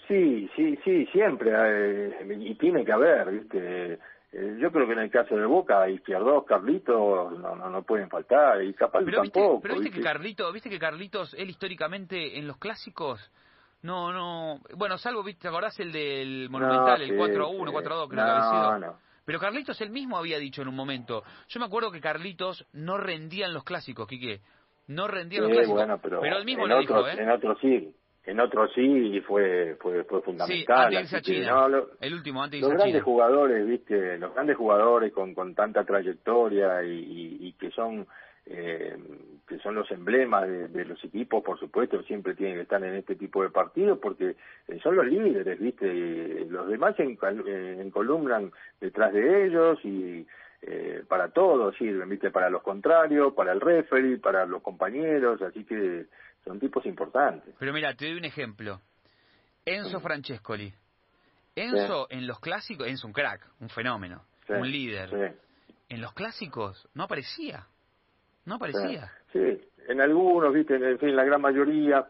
Sí, 0.08 0.50
sí, 0.56 0.78
sí, 0.84 1.06
siempre. 1.12 1.50
Eh, 1.54 2.38
y 2.40 2.54
tiene 2.54 2.84
que 2.84 2.92
haber, 2.92 3.30
¿viste? 3.30 3.98
Eh, 4.36 4.56
yo 4.58 4.72
creo 4.72 4.84
que 4.84 4.94
en 4.94 4.98
el 4.98 5.10
caso 5.10 5.36
de 5.36 5.46
Boca, 5.46 5.88
Izquierdos, 5.88 6.44
Carlitos, 6.44 7.38
no, 7.38 7.54
no, 7.54 7.70
no 7.70 7.82
pueden 7.84 8.08
faltar, 8.08 8.60
y 8.64 8.72
pero 8.72 9.22
tampoco. 9.22 9.60
pero 9.62 9.74
viste 9.76 9.92
que 9.92 10.02
Carlitos, 10.02 10.52
viste 10.52 10.68
que 10.68 10.78
Carlitos, 10.80 11.34
él 11.34 11.50
históricamente 11.50 12.36
en 12.36 12.48
los 12.48 12.56
clásicos, 12.56 13.30
no, 13.82 14.12
no, 14.12 14.58
bueno, 14.76 14.98
salvo, 14.98 15.22
viste, 15.22 15.42
¿te 15.42 15.48
acordás 15.48 15.78
el 15.78 15.92
del 15.92 16.48
Monumental, 16.50 17.00
el 17.02 17.16
4 17.16 17.44
a 17.44 17.48
1, 17.48 17.72
4 17.72 17.94
a 17.94 17.96
2, 17.96 18.08
creo 18.08 18.24
que 18.24 18.30
había 18.30 18.50
sido? 18.50 18.78
No. 18.78 18.98
Pero 19.24 19.38
Carlitos 19.38 19.80
él 19.80 19.90
mismo 19.90 20.18
había 20.18 20.38
dicho 20.40 20.62
en 20.62 20.68
un 20.68 20.74
momento, 20.74 21.22
yo 21.46 21.60
me 21.60 21.66
acuerdo 21.66 21.92
que 21.92 22.00
Carlitos 22.00 22.66
no 22.72 22.98
rendía 22.98 23.46
en 23.46 23.54
los 23.54 23.62
clásicos, 23.62 24.08
Quique, 24.08 24.40
no 24.88 25.06
rendía 25.06 25.38
en 25.38 25.44
los 25.44 25.52
clásicos, 25.52 26.00
pero, 26.02 26.20
pero, 26.20 26.38
él 26.38 26.44
mismo 26.44 26.66
lo 26.66 26.80
dijo, 26.80 27.06
¿eh? 27.06 27.14
En 27.18 27.30
otros 27.30 27.56
sí, 27.60 27.94
en 28.26 28.40
otros 28.40 28.70
sí 28.74 29.20
fue 29.26 29.76
fue 29.80 30.04
fue 30.04 30.22
fundamental 30.22 31.06
sí, 31.06 31.44
el 32.00 32.14
último 32.14 32.42
antes 32.42 32.60
los 32.60 32.72
grandes 32.72 33.02
jugadores 33.02 33.66
viste 33.66 34.18
los 34.18 34.34
grandes 34.34 34.56
jugadores 34.56 35.12
con 35.12 35.34
con 35.34 35.54
tanta 35.54 35.84
trayectoria 35.84 36.82
y, 36.84 37.38
y, 37.40 37.52
que 37.52 37.70
son 37.70 38.06
eh, 38.46 38.96
que 39.46 39.58
son 39.58 39.74
los 39.74 39.90
emblemas 39.90 40.48
de, 40.48 40.84
los 40.84 41.02
equipos 41.04 41.42
por 41.42 41.58
supuesto 41.58 42.02
siempre 42.02 42.34
tienen 42.34 42.56
que 42.56 42.62
estar 42.62 42.82
en 42.82 42.94
este 42.94 43.16
tipo 43.16 43.42
de 43.42 43.50
partidos 43.50 43.98
porque 43.98 44.36
eh, 44.68 44.80
son 44.82 44.96
los 44.96 45.06
líderes 45.06 45.58
viste 45.58 46.46
los 46.48 46.68
demás 46.68 46.96
se 46.96 47.04
eh, 47.04 47.76
encolumnan 47.80 48.50
detrás 48.80 49.12
de 49.12 49.46
ellos 49.46 49.78
y 49.84 50.26
eh, 50.66 51.04
para 51.06 51.28
todos 51.28 51.76
sirven, 51.76 52.08
¿viste? 52.08 52.30
Para 52.30 52.48
los 52.48 52.62
contrarios, 52.62 53.34
para 53.34 53.52
el 53.52 53.60
referee, 53.60 54.16
para 54.16 54.46
los 54.46 54.62
compañeros, 54.62 55.42
así 55.42 55.62
que 55.64 56.06
son 56.44 56.60
tipos 56.60 56.84
importantes. 56.86 57.54
Pero 57.58 57.72
mira, 57.72 57.94
te 57.94 58.06
doy 58.06 58.18
un 58.18 58.24
ejemplo. 58.24 58.80
Enzo 59.64 60.00
Francescoli. 60.00 60.72
Enzo 61.56 62.06
en 62.10 62.26
los 62.26 62.40
clásicos, 62.40 62.86
Enzo 62.86 63.06
un 63.06 63.12
crack, 63.12 63.46
un 63.60 63.68
fenómeno, 63.68 64.24
un 64.48 64.70
líder. 64.70 65.36
En 65.88 66.00
los 66.00 66.12
clásicos 66.12 66.88
no 66.94 67.04
aparecía. 67.04 67.66
No 68.44 68.56
aparecía. 68.56 69.10
Sí, 69.32 69.60
en 69.88 70.00
algunos, 70.00 70.52
viste, 70.52 70.74
en 70.74 70.98
fin, 70.98 71.16
la 71.16 71.24
gran 71.24 71.40
mayoría. 71.40 72.06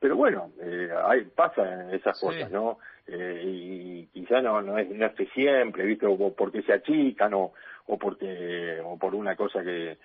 Pero 0.00 0.16
bueno, 0.16 0.52
eh, 0.60 0.90
hay, 1.04 1.24
pasan 1.24 1.94
esas 1.94 2.18
cosas, 2.18 2.50
¿no? 2.50 2.78
Eh, 3.06 3.42
y 3.44 4.06
quizá 4.06 4.40
no, 4.40 4.62
no, 4.62 4.78
es, 4.78 4.88
no 4.90 5.06
es 5.06 5.14
que 5.14 5.26
siempre, 5.26 5.84
viste, 5.84 6.06
o 6.06 6.34
porque 6.34 6.62
se 6.62 6.72
achican 6.72 7.34
o, 7.34 7.52
o 7.86 7.98
porque 7.98 8.80
o 8.82 8.98
por 8.98 9.14
una 9.14 9.36
cosa 9.36 9.62
que 9.62 9.98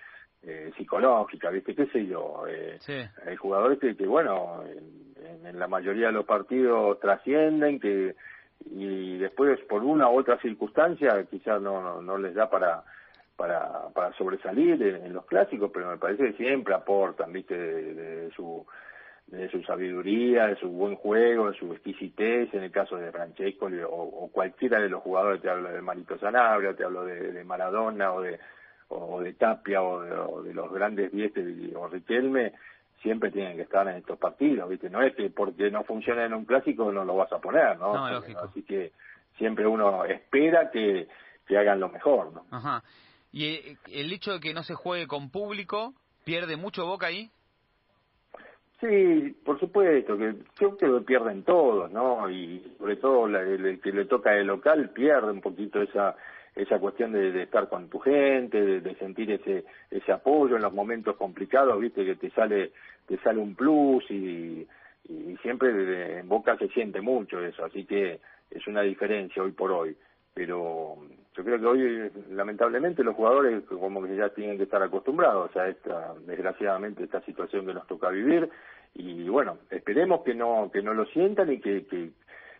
eh, 0.44 0.72
psicológica, 0.76 1.50
¿viste? 1.50 1.74
¿Qué 1.74 1.86
sé 1.86 2.06
yo? 2.06 2.44
Eh, 2.48 2.78
Hay 3.26 3.36
jugadores 3.36 3.78
que, 3.78 3.96
que 3.96 4.06
bueno, 4.06 4.62
en, 4.66 5.46
en, 5.46 5.58
la 5.58 5.68
mayoría 5.68 6.06
de 6.06 6.12
los 6.12 6.24
partidos 6.24 6.98
trascienden, 6.98 7.78
que 7.78 8.14
y 8.70 9.18
después 9.18 9.58
por 9.68 9.82
una 9.82 10.08
u 10.08 10.18
otra 10.18 10.38
circunstancia 10.38 11.24
quizás 11.30 11.60
no, 11.60 12.00
no, 12.00 12.18
les 12.18 12.34
da 12.34 12.48
para 12.48 12.84
para, 13.36 13.88
para 13.94 14.12
sobresalir 14.12 14.80
en, 14.82 15.12
los 15.12 15.24
clásicos, 15.26 15.70
pero 15.72 15.90
me 15.90 15.96
parece 15.96 16.30
que 16.30 16.44
siempre 16.44 16.74
aportan, 16.74 17.32
¿viste? 17.32 17.56
De, 17.56 18.30
su 18.32 18.64
de 19.26 19.48
su 19.48 19.62
sabiduría, 19.62 20.46
de 20.48 20.56
su 20.56 20.68
buen 20.68 20.94
juego, 20.96 21.50
de 21.50 21.58
su 21.58 21.72
exquisitez, 21.72 22.52
en 22.52 22.64
el 22.64 22.70
caso 22.70 22.96
de 22.96 23.10
Francesco 23.10 23.68
o, 23.88 24.28
cualquiera 24.30 24.78
de 24.80 24.90
los 24.90 25.02
jugadores, 25.02 25.40
te 25.40 25.48
hablo 25.48 25.70
de 25.70 25.80
Marito 25.80 26.18
Sanabria, 26.18 26.74
te 26.74 26.84
hablo 26.84 27.04
de, 27.04 27.32
de 27.32 27.44
Maradona 27.44 28.12
o 28.12 28.20
de 28.20 28.38
o 28.92 29.20
de 29.20 29.32
Tapia 29.34 29.82
o 29.82 30.42
de, 30.42 30.54
los 30.54 30.72
grandes 30.72 31.12
Vietes 31.12 31.46
o 31.74 31.88
Riquelme, 31.88 32.52
siempre 33.00 33.30
tienen 33.30 33.56
que 33.56 33.62
estar 33.62 33.86
en 33.88 33.96
estos 33.96 34.18
partidos, 34.18 34.68
¿viste? 34.68 34.88
No 34.88 35.02
es 35.02 35.14
que 35.14 35.30
porque 35.30 35.70
no 35.70 35.84
funciona 35.84 36.24
en 36.24 36.34
un 36.34 36.44
clásico 36.44 36.92
no 36.92 37.04
lo 37.04 37.16
vas 37.16 37.32
a 37.32 37.40
poner, 37.40 37.78
¿no? 37.78 37.94
Así 37.94 38.62
que 38.62 38.92
siempre 39.38 39.66
uno 39.66 40.04
espera 40.04 40.70
que, 40.70 41.08
que 41.46 41.58
hagan 41.58 41.80
lo 41.80 41.88
mejor, 41.88 42.32
¿no? 42.32 42.44
Ajá. 42.50 42.82
¿Y 43.32 43.46
eh, 43.46 43.76
el 43.88 44.12
hecho 44.12 44.34
de 44.34 44.40
que 44.40 44.54
no 44.54 44.62
se 44.62 44.74
juegue 44.74 45.06
con 45.06 45.30
público, 45.30 45.94
pierde 46.24 46.56
mucho 46.56 46.86
Boca 46.86 47.06
ahí? 47.06 47.30
Sí, 48.80 49.36
por 49.44 49.60
supuesto, 49.60 50.18
que 50.18 50.34
creo 50.56 50.76
que 50.76 50.88
lo 50.88 51.04
pierden 51.04 51.44
todos, 51.44 51.90
¿no? 51.92 52.28
Y 52.28 52.74
sobre 52.78 52.96
todo 52.96 53.26
el, 53.26 53.80
que 53.80 53.92
le 53.92 54.06
toca 54.06 54.34
el 54.34 54.48
local 54.48 54.90
pierde 54.90 55.30
un 55.30 55.40
poquito 55.40 55.80
esa 55.80 56.16
esa 56.54 56.78
cuestión 56.78 57.12
de, 57.12 57.42
estar 57.42 57.68
con 57.68 57.88
tu 57.88 57.98
gente, 57.98 58.80
de, 58.80 58.94
sentir 58.96 59.30
ese 59.30 59.64
ese 59.90 60.12
apoyo 60.12 60.56
en 60.56 60.62
los 60.62 60.72
momentos 60.72 61.16
complicados, 61.16 61.80
viste 61.80 62.04
que 62.04 62.16
te 62.16 62.30
sale 62.30 62.72
te 63.06 63.18
sale 63.18 63.38
un 63.38 63.54
plus 63.54 64.08
y, 64.10 64.66
y 65.08 65.36
siempre 65.42 66.18
en 66.18 66.28
Boca 66.28 66.56
se 66.58 66.68
siente 66.68 67.00
mucho 67.00 67.40
eso, 67.44 67.64
así 67.64 67.84
que 67.84 68.20
es 68.50 68.66
una 68.66 68.82
diferencia 68.82 69.42
hoy 69.42 69.52
por 69.52 69.72
hoy. 69.72 69.96
Pero 70.34 70.96
yo 71.36 71.44
creo 71.44 71.60
que 71.60 71.66
hoy, 71.66 72.10
lamentablemente, 72.30 73.04
los 73.04 73.16
jugadores 73.16 73.64
como 73.64 74.02
que 74.02 74.16
ya 74.16 74.30
tienen 74.30 74.56
que 74.56 74.64
estar 74.64 74.82
acostumbrados 74.82 75.54
a 75.56 75.68
esta, 75.68 76.14
desgraciadamente, 76.26 77.04
esta 77.04 77.20
situación 77.22 77.66
que 77.66 77.74
nos 77.74 77.86
toca 77.86 78.08
vivir. 78.08 78.48
Y 78.94 79.28
bueno, 79.28 79.58
esperemos 79.70 80.22
que 80.22 80.34
no 80.34 80.70
que 80.70 80.82
no 80.82 80.92
lo 80.92 81.06
sientan 81.06 81.52
y 81.52 81.60
que, 81.60 82.10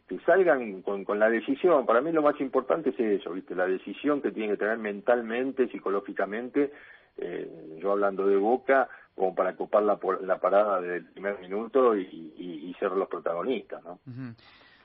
que 0.08 0.18
salgan 0.20 0.82
con, 0.82 1.04
con 1.04 1.18
la 1.18 1.28
decisión. 1.30 1.86
Para 1.86 2.00
mí 2.00 2.12
lo 2.12 2.22
más 2.22 2.40
importante 2.40 2.90
es 2.90 3.00
eso, 3.20 3.32
¿viste? 3.32 3.54
La 3.54 3.66
decisión 3.66 4.20
que 4.20 4.30
tienen 4.30 4.52
que 4.52 4.58
tener 4.58 4.78
mentalmente, 4.78 5.68
psicológicamente, 5.68 6.72
eh, 7.16 7.78
yo 7.80 7.92
hablando 7.92 8.26
de 8.26 8.36
Boca, 8.36 8.88
como 9.14 9.34
para 9.34 9.50
ocupar 9.50 9.82
la, 9.82 9.98
la 10.22 10.38
parada 10.38 10.80
del 10.80 11.06
primer 11.12 11.38
minuto 11.40 11.96
y, 11.96 12.32
y, 12.36 12.74
ser 12.80 12.90
los 12.92 13.08
protagonistas, 13.08 13.84
¿no? 13.84 14.00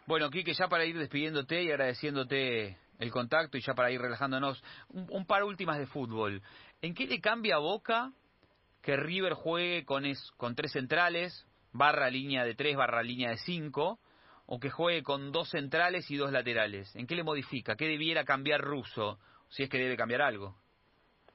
Bueno, 0.06 0.30
Quique, 0.30 0.54
ya 0.54 0.68
para 0.68 0.86
ir 0.86 0.98
despidiéndote 0.98 1.64
y 1.64 1.72
agradeciéndote 1.72 2.78
el 3.00 3.12
contacto 3.12 3.58
y 3.58 3.62
ya 3.62 3.74
para 3.74 3.92
ir 3.92 4.02
relajándonos, 4.02 4.64
un, 4.90 5.26
par 5.26 5.44
últimas 5.44 5.80
de 5.80 5.88
fútbol. 5.88 6.42
¿En 6.82 6.94
qué 6.94 7.08
le 7.08 7.20
cambia 7.20 7.56
a 7.56 7.60
Boca 7.60 8.12
que 8.82 8.96
River 8.96 9.34
juegue 9.34 9.86
con, 9.86 10.06
es, 10.06 10.32
con 10.38 10.56
tres 10.56 10.72
centrales, 10.72 11.46
barra 11.74 12.10
línea 12.10 12.44
de 12.44 12.56
tres, 12.56 12.76
barra 12.76 13.04
línea 13.04 13.32
de 13.32 13.38
cinco, 13.38 14.00
o 14.48 14.60
que 14.60 14.70
juegue 14.70 15.04
con 15.04 15.32
dos 15.32 15.50
centrales 15.50 16.10
y 16.10 16.18
dos 16.18 16.32
laterales? 16.32 16.96
¿En 16.96 17.06
qué 17.06 17.16
le 17.16 17.24
modifica? 17.24 17.76
¿Qué 17.76 17.88
debiera 17.88 18.24
cambiar 18.24 18.62
Russo? 18.62 19.20
Si 19.50 19.64
es 19.64 19.70
que 19.70 19.78
debe 19.78 19.96
cambiar 19.96 20.22
algo. 20.24 20.56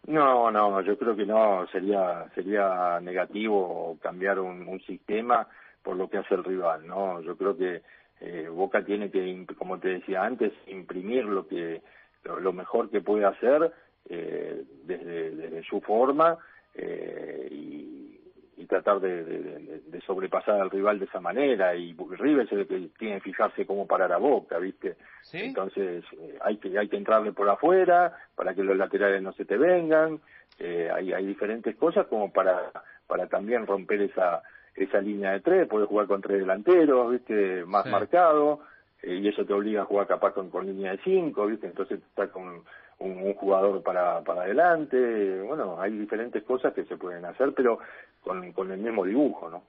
No, 0.07 0.51
no, 0.51 0.81
yo 0.81 0.99
creo 0.99 1.15
que 1.15 1.25
no, 1.25 1.67
sería 1.69 2.29
sería 2.35 2.99
negativo 3.01 3.97
cambiar 4.03 4.41
un, 4.41 4.67
un 4.67 4.81
sistema 4.81 5.47
por 5.83 5.97
lo 5.97 6.09
que 6.09 6.19
hace 6.19 6.35
el 6.35 6.45
rival, 6.45 6.87
¿no? 6.87 7.21
Yo 7.21 7.37
creo 7.37 7.57
que 7.57 7.83
eh, 8.21 8.49
Boca 8.49 8.85
tiene 8.85 9.11
que, 9.11 9.47
como 9.59 9.79
te 9.79 9.89
decía 9.89 10.23
antes, 10.23 10.53
imprimir 10.67 11.25
lo 11.25 11.47
que 11.47 11.83
lo, 12.25 12.53
mejor 12.53 12.89
que 12.91 13.01
puede 13.01 13.25
hacer 13.25 13.73
eh, 14.09 14.63
desde, 14.85 15.31
desde, 15.33 15.63
su 15.65 15.81
forma 15.81 16.39
eh, 16.75 17.49
y 17.51 18.21
y 18.57 18.67
tratar 18.67 19.01
de, 19.01 19.25
de, 19.25 20.01
sobrepasar 20.03 20.61
al 20.61 20.71
rival 20.71 20.99
de 20.99 21.07
esa 21.07 21.21
manera 21.21 21.75
y 21.75 21.95
River 21.95 22.47
que 22.47 22.91
tiene 22.99 23.17
que 23.17 23.21
fijarse 23.21 23.67
cómo 23.67 23.87
parar 23.87 24.13
a 24.13 24.19
Boca, 24.19 24.59
¿viste? 24.59 24.97
Entonces 25.33 26.05
eh, 26.19 26.39
hay 26.43 26.59
que 26.59 26.79
hay 26.79 26.89
que 26.89 26.97
entrarle 26.97 27.33
por 27.33 27.49
afuera 27.49 28.15
para 28.35 28.55
que 28.55 28.63
los 28.63 28.77
laterales 28.77 29.23
no 29.23 29.33
se 29.33 29.45
te 29.45 29.57
vengan, 29.57 30.21
eh, 30.59 30.91
hay, 30.93 31.13
hay 31.13 31.27
diferentes 31.27 31.75
cosas 31.77 32.07
como 32.09 32.31
para 32.31 32.71
para 33.07 33.27
también 33.27 33.67
romper 33.67 34.03
esa 34.03 34.43
esa 34.75 35.01
línea 35.01 35.33
de 35.33 35.41
tres, 35.41 35.69
puedes 35.69 35.89
jugar 35.89 36.07
con 36.07 36.21
tres 36.21 36.41
delanteros, 36.41 37.11
¿viste? 37.11 37.65
Más 37.65 37.87
marcado 37.87 38.61
eh, 39.03 39.17
y 39.17 39.29
eso 39.29 39.45
te 39.45 39.53
obliga 39.53 39.83
a 39.83 39.87
jugar 39.87 40.07
capaz 40.07 40.33
con, 40.33 40.51
con 40.51 40.67
línea 40.67 40.93
de 40.93 41.01
cinco, 41.05 41.47
¿viste? 41.47 41.67
Entonces 41.67 42.01
está 42.01 42.29
con 42.29 42.65
un, 42.99 43.35
jugador 43.35 43.83
para, 43.83 44.23
para 44.23 44.43
adelante. 44.43 45.41
Bueno, 45.43 45.81
hay 45.81 45.93
diferentes 45.93 46.43
cosas 46.45 46.73
que 46.73 46.85
se 46.85 46.97
pueden 46.97 47.25
hacer, 47.25 47.53
pero 47.55 47.81
con, 48.23 48.53
con 48.53 48.71
el 48.73 48.79
mismo 48.79 49.05
dibujo, 49.05 49.51
¿no? 49.51 49.65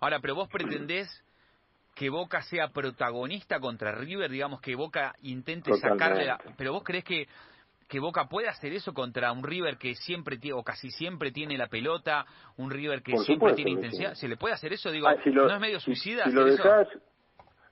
Ahora, 0.00 0.20
pero 0.20 0.34
vos 0.34 0.48
pretendés 0.48 1.08
que 1.94 2.08
Boca 2.10 2.42
sea 2.42 2.68
protagonista 2.68 3.60
contra 3.60 3.92
River, 3.92 4.30
digamos 4.30 4.60
que 4.60 4.74
Boca 4.74 5.14
intente 5.22 5.72
sacarle 5.74 6.24
la... 6.24 6.38
Pero 6.56 6.72
vos 6.72 6.82
crees 6.84 7.04
que 7.04 7.26
que 7.90 7.98
Boca 7.98 8.26
puede 8.26 8.48
hacer 8.48 8.72
eso 8.72 8.94
contra 8.94 9.32
un 9.32 9.42
River 9.42 9.76
que 9.76 9.96
siempre 9.96 10.38
tiene, 10.38 10.56
o 10.56 10.62
casi 10.62 10.90
siempre 10.90 11.32
tiene 11.32 11.58
la 11.58 11.66
pelota, 11.66 12.24
un 12.56 12.70
River 12.70 13.02
que 13.02 13.18
siempre 13.18 13.52
tiene 13.54 13.72
intensidad. 13.72 14.14
¿Se 14.14 14.28
le 14.28 14.36
puede 14.36 14.54
hacer 14.54 14.72
eso? 14.72 14.92
Digo, 14.92 15.08
ah, 15.08 15.16
¿no 15.26 15.52
es 15.52 15.60
medio 15.60 15.80
suicida? 15.80 16.24
Si, 16.24 16.30
lo 16.30 16.44
dejas, 16.44 16.86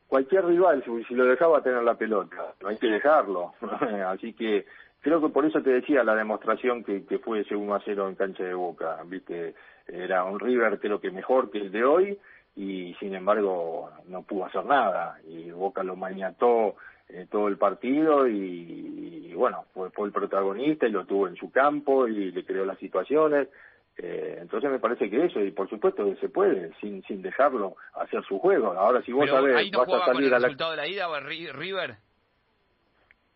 cualquier 0.08 0.44
rival, 0.44 0.82
si, 1.06 1.14
lo 1.14 1.24
dejaba 1.24 1.62
tener 1.62 1.84
la 1.84 1.94
pelota, 1.94 2.54
no 2.60 2.68
hay 2.68 2.78
que 2.78 2.88
dejarlo. 2.88 3.52
Así 4.08 4.32
que 4.32 4.66
creo 5.00 5.20
que 5.20 5.28
por 5.28 5.46
eso 5.46 5.62
te 5.62 5.70
decía 5.70 6.02
la 6.02 6.16
demostración 6.16 6.82
que, 6.82 7.06
que 7.06 7.20
fue 7.20 7.40
ese 7.40 7.54
1 7.54 7.74
a 7.74 7.80
0 7.84 8.08
en 8.08 8.14
cancha 8.16 8.42
de 8.42 8.54
Boca, 8.54 9.00
viste, 9.06 9.54
era 9.88 10.24
un 10.24 10.38
River 10.38 10.78
creo 10.78 11.00
que 11.00 11.10
mejor 11.10 11.50
que 11.50 11.58
el 11.58 11.72
de 11.72 11.84
hoy 11.84 12.18
y 12.56 12.94
sin 13.00 13.14
embargo 13.14 13.90
no 14.06 14.22
pudo 14.22 14.44
hacer 14.46 14.64
nada 14.64 15.18
y 15.26 15.50
Boca 15.50 15.82
lo 15.82 15.96
maniató 15.96 16.76
eh, 17.08 17.26
todo 17.30 17.48
el 17.48 17.56
partido 17.56 18.28
y, 18.28 19.32
bueno, 19.34 19.64
fue, 19.72 19.90
fue 19.90 20.08
el 20.08 20.12
protagonista 20.12 20.86
y 20.86 20.90
lo 20.90 21.06
tuvo 21.06 21.26
en 21.26 21.36
su 21.36 21.50
campo 21.50 22.06
y 22.06 22.32
le 22.32 22.44
creó 22.44 22.66
las 22.66 22.78
situaciones. 22.78 23.48
Eh, 23.96 24.38
entonces 24.40 24.70
me 24.70 24.78
parece 24.78 25.08
que 25.08 25.24
eso, 25.24 25.40
y 25.40 25.50
por 25.50 25.70
supuesto 25.70 26.04
que 26.04 26.16
se 26.16 26.28
puede, 26.28 26.70
sin 26.80 27.02
sin 27.04 27.22
dejarlo 27.22 27.76
hacer 27.94 28.22
su 28.24 28.38
juego. 28.38 28.72
Ahora 28.72 29.02
si 29.02 29.12
vos 29.12 29.28
sabés, 29.28 29.56
ahí 29.56 29.70
no 29.70 29.78
vas 29.78 29.88
a 29.88 30.04
salir 30.04 30.28
con 30.28 30.34
el 30.34 30.42
resultado 30.42 30.70
de 30.72 30.76
la 30.76 30.86
ida 30.86 31.06
River. 31.20 31.96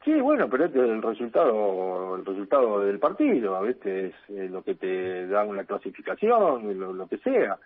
Sí, 0.05 0.21
bueno, 0.21 0.49
pero 0.51 0.65
este 0.65 0.79
es 0.79 0.91
el 0.91 1.01
resultado, 1.03 2.17
el 2.17 2.25
resultado 2.25 2.81
del 2.81 2.99
partido, 2.99 3.63
¿viste? 3.63 4.07
Es, 4.07 4.15
es 4.31 4.51
lo 4.51 4.63
que 4.63 4.75
te 4.75 5.29
da 5.29 5.45
una 5.45 5.65
clasificación, 5.65 6.79
lo, 6.79 6.93
lo 6.93 7.07
que 7.07 7.19
sea, 7.19 7.57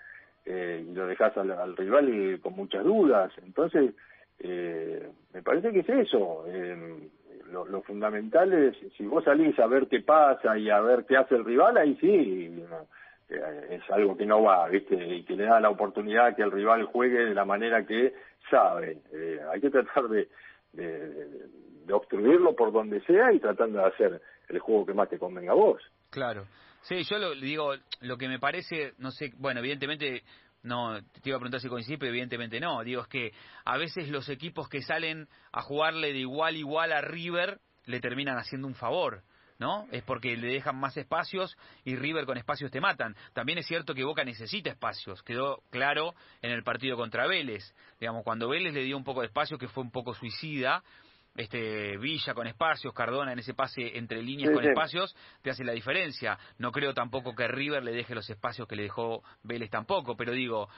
eh, 0.44 0.84
y 0.86 0.94
lo 0.94 1.06
dejas 1.06 1.36
al, 1.38 1.50
al 1.52 1.76
rival 1.76 2.38
con 2.42 2.54
muchas 2.54 2.84
dudas. 2.84 3.32
Entonces, 3.42 3.94
eh, 4.40 5.08
me 5.32 5.42
parece 5.42 5.72
que 5.72 5.80
es 5.80 5.88
eso. 5.88 6.44
Eh, 6.48 7.08
lo, 7.50 7.64
lo, 7.66 7.80
fundamental 7.82 8.52
es, 8.52 8.76
si 8.96 9.06
vos 9.06 9.24
salís 9.24 9.58
a 9.58 9.66
ver 9.66 9.86
qué 9.86 10.00
pasa 10.00 10.58
y 10.58 10.68
a 10.68 10.80
ver 10.80 11.06
qué 11.06 11.16
hace 11.16 11.36
el 11.36 11.44
rival, 11.44 11.78
ahí 11.78 11.96
sí, 12.00 12.52
eh, 13.30 13.66
es 13.70 13.90
algo 13.90 14.16
que 14.16 14.26
no 14.26 14.42
va, 14.42 14.68
¿viste? 14.68 14.94
Y 14.94 15.22
que 15.24 15.36
le 15.36 15.44
da 15.44 15.58
la 15.60 15.70
oportunidad 15.70 16.36
que 16.36 16.42
el 16.42 16.52
rival 16.52 16.84
juegue 16.84 17.24
de 17.24 17.34
la 17.34 17.44
manera 17.44 17.86
que 17.86 18.14
sabe. 18.50 18.98
Eh, 19.12 19.40
hay 19.50 19.60
que 19.60 19.70
tratar 19.70 20.08
de, 20.08 20.28
de, 20.72 21.08
de 21.14 21.56
obstruirlo 21.92 22.54
por 22.54 22.72
donde 22.72 23.00
sea 23.02 23.32
y 23.32 23.40
tratando 23.40 23.78
de 23.78 23.86
hacer 23.86 24.22
el 24.48 24.58
juego 24.58 24.86
que 24.86 24.94
más 24.94 25.08
te 25.08 25.18
convenga 25.18 25.52
a 25.52 25.56
vos. 25.56 25.82
Claro. 26.10 26.46
Sí, 26.82 27.02
yo 27.02 27.18
lo 27.18 27.34
digo, 27.34 27.74
lo 28.00 28.16
que 28.16 28.28
me 28.28 28.38
parece, 28.38 28.92
no 28.98 29.10
sé, 29.10 29.32
bueno, 29.38 29.60
evidentemente 29.60 30.22
no, 30.62 31.00
te 31.02 31.28
iba 31.30 31.36
a 31.36 31.40
preguntar 31.40 31.60
si 31.60 31.68
coincide, 31.68 31.98
pero 31.98 32.10
evidentemente 32.10 32.60
no. 32.60 32.82
Digo, 32.82 33.02
es 33.02 33.08
que 33.08 33.32
a 33.64 33.76
veces 33.76 34.08
los 34.08 34.28
equipos 34.28 34.68
que 34.68 34.82
salen 34.82 35.28
a 35.52 35.62
jugarle 35.62 36.12
de 36.12 36.18
igual 36.18 36.56
igual 36.56 36.92
a 36.92 37.00
River 37.00 37.60
le 37.86 38.00
terminan 38.00 38.36
haciendo 38.36 38.66
un 38.66 38.74
favor. 38.74 39.22
¿no? 39.58 39.86
Es 39.90 40.02
porque 40.02 40.36
le 40.36 40.48
dejan 40.48 40.76
más 40.76 40.96
espacios 40.96 41.56
y 41.84 41.96
River 41.96 42.26
con 42.26 42.36
espacios 42.36 42.70
te 42.70 42.80
matan. 42.80 43.16
También 43.32 43.58
es 43.58 43.66
cierto 43.66 43.94
que 43.94 44.04
Boca 44.04 44.24
necesita 44.24 44.70
espacios, 44.70 45.22
quedó 45.22 45.62
claro 45.70 46.14
en 46.42 46.50
el 46.50 46.62
partido 46.62 46.96
contra 46.96 47.26
Vélez. 47.26 47.74
Digamos, 47.98 48.22
cuando 48.22 48.48
Vélez 48.48 48.74
le 48.74 48.82
dio 48.82 48.96
un 48.96 49.04
poco 49.04 49.20
de 49.20 49.28
espacio, 49.28 49.58
que 49.58 49.68
fue 49.68 49.82
un 49.82 49.90
poco 49.90 50.14
suicida, 50.14 50.82
este 51.36 51.96
Villa 51.98 52.34
con 52.34 52.46
espacios, 52.46 52.92
Cardona 52.94 53.32
en 53.32 53.38
ese 53.38 53.54
pase 53.54 53.96
entre 53.96 54.22
líneas 54.22 54.52
con 54.52 54.64
espacios, 54.64 55.14
te 55.42 55.50
hace 55.50 55.64
la 55.64 55.72
diferencia. 55.72 56.38
No 56.58 56.72
creo 56.72 56.94
tampoco 56.94 57.34
que 57.34 57.48
River 57.48 57.82
le 57.82 57.92
deje 57.92 58.14
los 58.14 58.28
espacios 58.28 58.66
que 58.66 58.76
le 58.76 58.84
dejó 58.84 59.22
Vélez 59.42 59.70
tampoco, 59.70 60.16
pero 60.16 60.32
digo, 60.32 60.68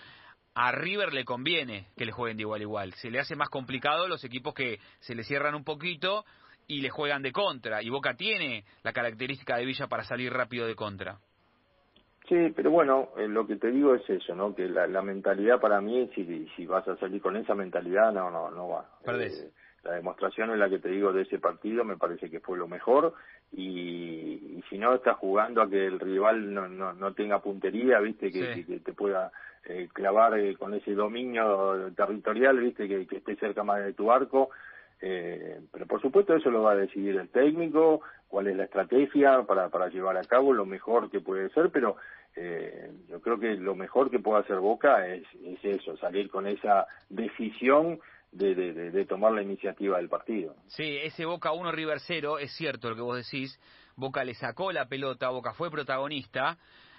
a 0.55 0.73
River 0.73 1.13
le 1.13 1.25
conviene 1.25 1.89
que 1.97 2.05
le 2.05 2.13
jueguen 2.13 2.37
de 2.37 2.43
igual 2.43 2.61
a 2.61 2.65
igual. 2.65 2.93
Se 2.95 3.11
le 3.11 3.21
hace 3.21 3.37
más 3.37 3.49
complicado 3.49 4.09
los 4.09 4.25
equipos 4.25 4.55
que 4.55 4.79
se 5.01 5.15
le 5.15 5.23
cierran 5.23 5.55
un 5.55 5.65
poquito 5.65 6.25
y 6.67 6.81
le 6.81 6.91
juegan 6.91 7.23
de 7.23 7.33
contra. 7.33 7.83
Y 7.83 7.91
Boca 7.91 8.15
tiene 8.15 8.65
la 8.83 8.93
característica 8.93 9.57
de 9.57 9.65
Villa 9.65 9.87
para 9.87 10.05
salir 10.05 10.33
rápido 10.33 10.67
de 10.67 10.75
contra. 10.75 11.19
Sí, 12.29 12.53
pero 12.55 12.71
bueno, 12.71 13.09
eh, 13.17 13.27
lo 13.27 13.47
que 13.47 13.57
te 13.57 13.71
digo 13.71 13.95
es 13.95 14.09
eso, 14.11 14.35
¿no? 14.35 14.55
Que 14.55 14.69
la, 14.69 14.87
la 14.87 15.01
mentalidad 15.01 15.61
para 15.61 15.81
mí, 15.81 16.11
si, 16.15 16.47
si 16.55 16.67
vas 16.67 16.87
a 16.87 16.97
salir 16.97 17.23
con 17.23 17.37
esa 17.37 17.55
mentalidad, 17.55 18.13
no, 18.13 18.31
no, 18.31 18.51
no 18.51 18.69
va. 18.69 18.87
Perdés. 19.03 19.41
Eh, 19.41 19.53
la 19.85 19.93
demostración 19.93 20.51
es 20.51 20.59
la 20.59 20.69
que 20.69 20.79
te 20.79 20.89
digo 20.89 21.13
de 21.13 21.23
ese 21.23 21.39
partido, 21.39 21.85
me 21.85 21.97
parece 21.97 22.31
que 22.31 22.41
fue 22.41 22.59
lo 22.59 22.69
mejor. 22.69 23.15
Y, 23.53 24.63
si 24.69 24.77
no 24.77 24.95
estás 24.95 25.17
jugando 25.17 25.63
a 25.63 25.71
que 25.71 25.87
el 25.87 25.99
rival 25.99 26.53
no, 26.53 26.69
no, 26.69 26.93
no 26.93 27.15
tenga 27.15 27.41
puntería, 27.41 28.01
viste, 28.01 28.31
que, 28.31 28.67
que, 28.67 28.81
te 28.81 28.93
pueda 28.93 29.33
eh, 29.65 29.89
clavar 29.93 30.39
eh, 30.39 30.57
con 30.57 30.75
ese 30.75 30.93
dominio 30.95 31.91
territorial, 31.97 32.59
viste, 32.59 32.87
que, 32.87 33.07
que 33.07 33.17
esté 33.17 33.37
cerca 33.37 33.63
más 33.63 33.83
de 33.83 33.95
tu 33.95 34.11
arco. 34.13 34.51
Eh, 35.01 35.61
pero 35.73 35.87
por 35.87 36.03
supuesto 36.03 36.35
eso 36.35 36.51
lo 36.51 36.63
va 36.63 36.73
a 36.73 36.77
decidir 36.77 37.17
el 37.17 37.29
técnico, 37.29 38.01
cuál 38.27 38.49
es 38.49 38.57
la 38.57 38.65
estrategia 38.65 39.43
para, 39.45 39.69
para 39.69 39.89
llevar 39.89 40.17
a 40.17 40.25
cabo 40.25 40.53
lo 40.53 40.67
mejor 40.67 41.09
que 41.11 41.21
puede 41.21 41.49
ser, 41.51 41.71
pero 41.71 41.97
eh, 42.35 42.91
yo 43.09 43.21
creo 43.21 43.39
que 43.39 43.55
lo 43.55 43.75
mejor 43.75 44.11
que 44.11 44.19
puede 44.19 44.41
hacer 44.41 44.59
Boca 44.59 45.07
es, 45.07 45.25
es 45.45 45.65
eso, 45.65 45.97
salir 45.97 46.29
con 46.31 46.47
esa 46.47 46.87
decisión 47.09 48.01
de, 48.33 48.55
de, 48.55 48.91
de, 48.91 49.05
tomar 49.07 49.33
la 49.33 49.43
iniciativa 49.43 49.97
del 49.97 50.09
partido. 50.09 50.55
Sí, 50.67 50.99
ese 51.03 51.25
Boca 51.25 51.53
1 51.53 51.73
River 51.73 51.99
0, 52.01 52.39
es 52.39 52.53
cierto 52.53 52.91
lo 52.91 52.97
que 52.97 53.03
vos 53.03 53.17
decís, 53.17 53.59
Boca 53.97 54.25
le 54.25 54.35
sacó 54.35 54.71
la 54.73 54.87
pelota, 54.87 55.29
Boca 55.31 55.55
fue 55.55 55.71
protagonista, 55.71 56.59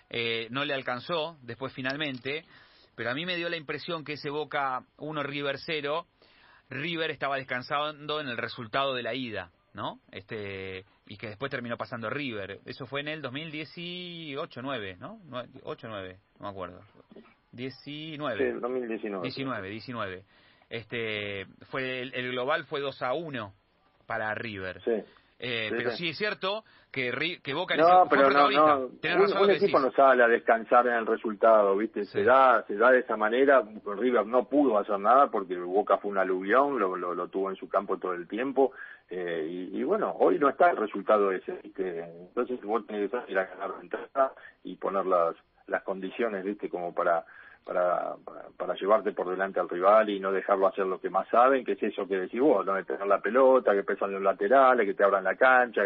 eh, 0.09 0.47
no 0.49 0.65
le 0.65 0.73
alcanzó 0.73 1.37
después 1.41 1.71
finalmente, 1.73 2.45
pero 2.95 3.11
a 3.11 3.13
mí 3.13 3.25
me 3.25 3.35
dio 3.35 3.47
la 3.49 3.57
impresión 3.57 4.03
que 4.03 4.13
ese 4.13 4.29
Boca 4.29 4.83
1 4.97 5.23
River 5.23 5.57
0, 5.59 6.05
River 6.69 7.11
estaba 7.11 7.37
descansando 7.37 8.19
en 8.19 8.27
el 8.27 8.37
resultado 8.37 8.93
de 8.93 9.03
la 9.03 9.13
ida, 9.13 9.51
¿no? 9.73 9.99
Este 10.11 10.85
y 11.07 11.17
que 11.17 11.27
después 11.27 11.49
terminó 11.49 11.75
pasando 11.75 12.07
River. 12.09 12.59
Eso 12.65 12.85
fue 12.85 13.01
en 13.01 13.07
el 13.07 13.21
2018 13.21 14.61
9, 14.61 14.97
¿no? 14.99 15.19
8 15.63 15.87
9, 15.89 16.19
no 16.39 16.45
me 16.45 16.49
acuerdo. 16.51 16.81
19. 17.51 18.37
Sí, 18.37 18.59
2019. 18.59 19.23
19, 19.23 19.69
19 19.69 20.25
este 20.69 21.47
fue 21.69 22.01
el, 22.01 22.31
global 22.31 22.65
fue 22.65 22.79
2 22.79 23.01
a 23.01 23.13
1 23.13 23.53
para 24.05 24.33
River. 24.35 24.81
Sí. 24.81 25.03
Eh, 25.41 25.69
pero 25.71 25.91
sí. 25.91 26.09
es 26.09 26.17
cierto 26.17 26.65
que, 26.91 27.39
que 27.41 27.53
Boca 27.53 27.77
no, 27.77 28.07
pero 28.09 28.29
no, 28.29 28.49
no. 28.49 28.87
Un, 28.87 29.51
equipo 29.51 29.79
no 29.79 29.89
sale 29.91 30.21
a 30.21 30.27
descansar 30.27 30.85
en 30.87 30.95
el 30.95 31.05
resultado, 31.05 31.77
¿viste? 31.77 32.03
Se 32.05 32.23
da 32.23 32.63
se 32.67 32.75
da 32.75 32.91
de 32.91 32.99
esa 32.99 33.15
manera. 33.15 33.63
River 33.85 34.25
no 34.25 34.49
pudo 34.49 34.77
hacer 34.77 34.99
nada 34.99 35.27
porque 35.31 35.57
Boca 35.57 35.97
fue 35.97 36.11
un 36.11 36.17
aluvión, 36.17 36.77
lo, 36.77 36.95
lo, 36.97 37.15
lo 37.15 37.27
tuvo 37.29 37.49
en 37.49 37.55
su 37.55 37.69
campo 37.69 37.97
todo 37.97 38.13
el 38.13 38.27
tiempo. 38.27 38.73
Eh, 39.09 39.47
y, 39.49 39.79
y, 39.79 39.83
bueno, 39.83 40.13
hoy 40.19 40.37
no 40.37 40.49
está 40.49 40.71
el 40.71 40.77
resultado 40.77 41.31
ese. 41.31 41.53
¿viste? 41.63 41.99
Entonces 41.99 42.61
vos 42.61 42.85
tenés 42.85 43.09
que 43.09 43.31
ir 43.31 43.39
a 43.39 43.45
ganar 43.45 43.77
ventaja 43.79 44.33
y 44.63 44.75
poner 44.75 45.05
las, 45.05 45.35
las 45.67 45.83
condiciones, 45.83 46.43
¿viste? 46.43 46.69
Como 46.69 46.93
para 46.93 47.25
para, 47.65 48.15
para, 48.57 48.73
llevarte 48.75 49.11
por 49.11 49.29
delante 49.29 49.59
al 49.59 49.69
rival 49.69 50.09
y 50.09 50.19
no 50.19 50.31
dejarlo 50.31 50.67
hacer 50.67 50.85
lo 50.85 50.99
que 50.99 51.09
más 51.09 51.27
saben, 51.29 51.63
que 51.63 51.73
es 51.73 51.83
eso 51.83 52.07
que 52.07 52.17
decís 52.17 52.41
vos, 52.41 52.65
¿no? 52.65 52.73
de 52.73 52.83
tener 52.83 53.05
la 53.05 53.19
pelota, 53.19 53.73
que 53.73 53.83
pesan 53.83 54.11
los 54.11 54.21
laterales, 54.21 54.87
que 54.87 54.93
te 54.93 55.03
abran 55.03 55.23
la 55.23 55.35
cancha 55.35 55.83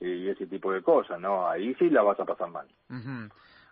y, 0.00 0.28
ese 0.28 0.46
tipo 0.46 0.72
de 0.72 0.82
cosas, 0.82 1.20
¿no? 1.20 1.48
Ahí 1.48 1.74
sí 1.76 1.88
la 1.88 2.02
vas 2.02 2.18
a 2.20 2.24
pasar 2.24 2.50
mal. 2.50 2.66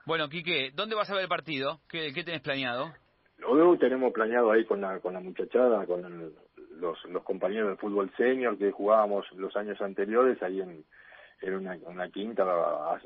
Bueno, 0.07 0.29
Quique, 0.29 0.71
¿dónde 0.75 0.95
vas 0.95 1.11
a 1.11 1.15
ver 1.15 1.25
el 1.25 1.29
partido? 1.29 1.81
¿Qué, 1.89 2.13
qué 2.15 2.25
tenés 2.25 2.41
planeado? 2.41 2.93
Luego 3.39 3.77
tenemos 3.79 4.13
planeado 4.13 4.53
ahí 4.53 4.65
con 4.65 4.81
la, 4.81 5.01
con 5.01 5.15
la 5.15 5.21
muchachada, 5.21 5.87
con 5.87 6.33
los, 6.79 7.05
los 7.07 7.23
compañeros 7.25 7.71
de 7.71 7.77
fútbol 7.77 8.11
senior 8.17 8.57
que 8.57 8.71
jugábamos 8.71 9.27
los 9.33 9.55
años 9.57 9.81
anteriores 9.81 10.43
ahí 10.43 10.61
en 10.61 10.85
era 11.41 11.57
una, 11.57 11.77
una 11.87 12.09
quinta, 12.11 12.45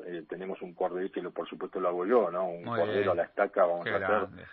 eh, 0.06 0.24
tenemos 0.28 0.60
un 0.62 0.74
cordero 0.74 1.10
que 1.10 1.22
por 1.30 1.48
supuesto 1.48 1.80
lo 1.80 1.88
hago 1.88 2.06
yo, 2.06 2.30
¿no? 2.30 2.48
Un 2.48 2.64
cordero 2.64 3.12
a 3.12 3.14
la 3.14 3.24
estaca, 3.24 3.64
vamos 3.64 3.86
a 3.86 3.96
hacer. 3.96 4.44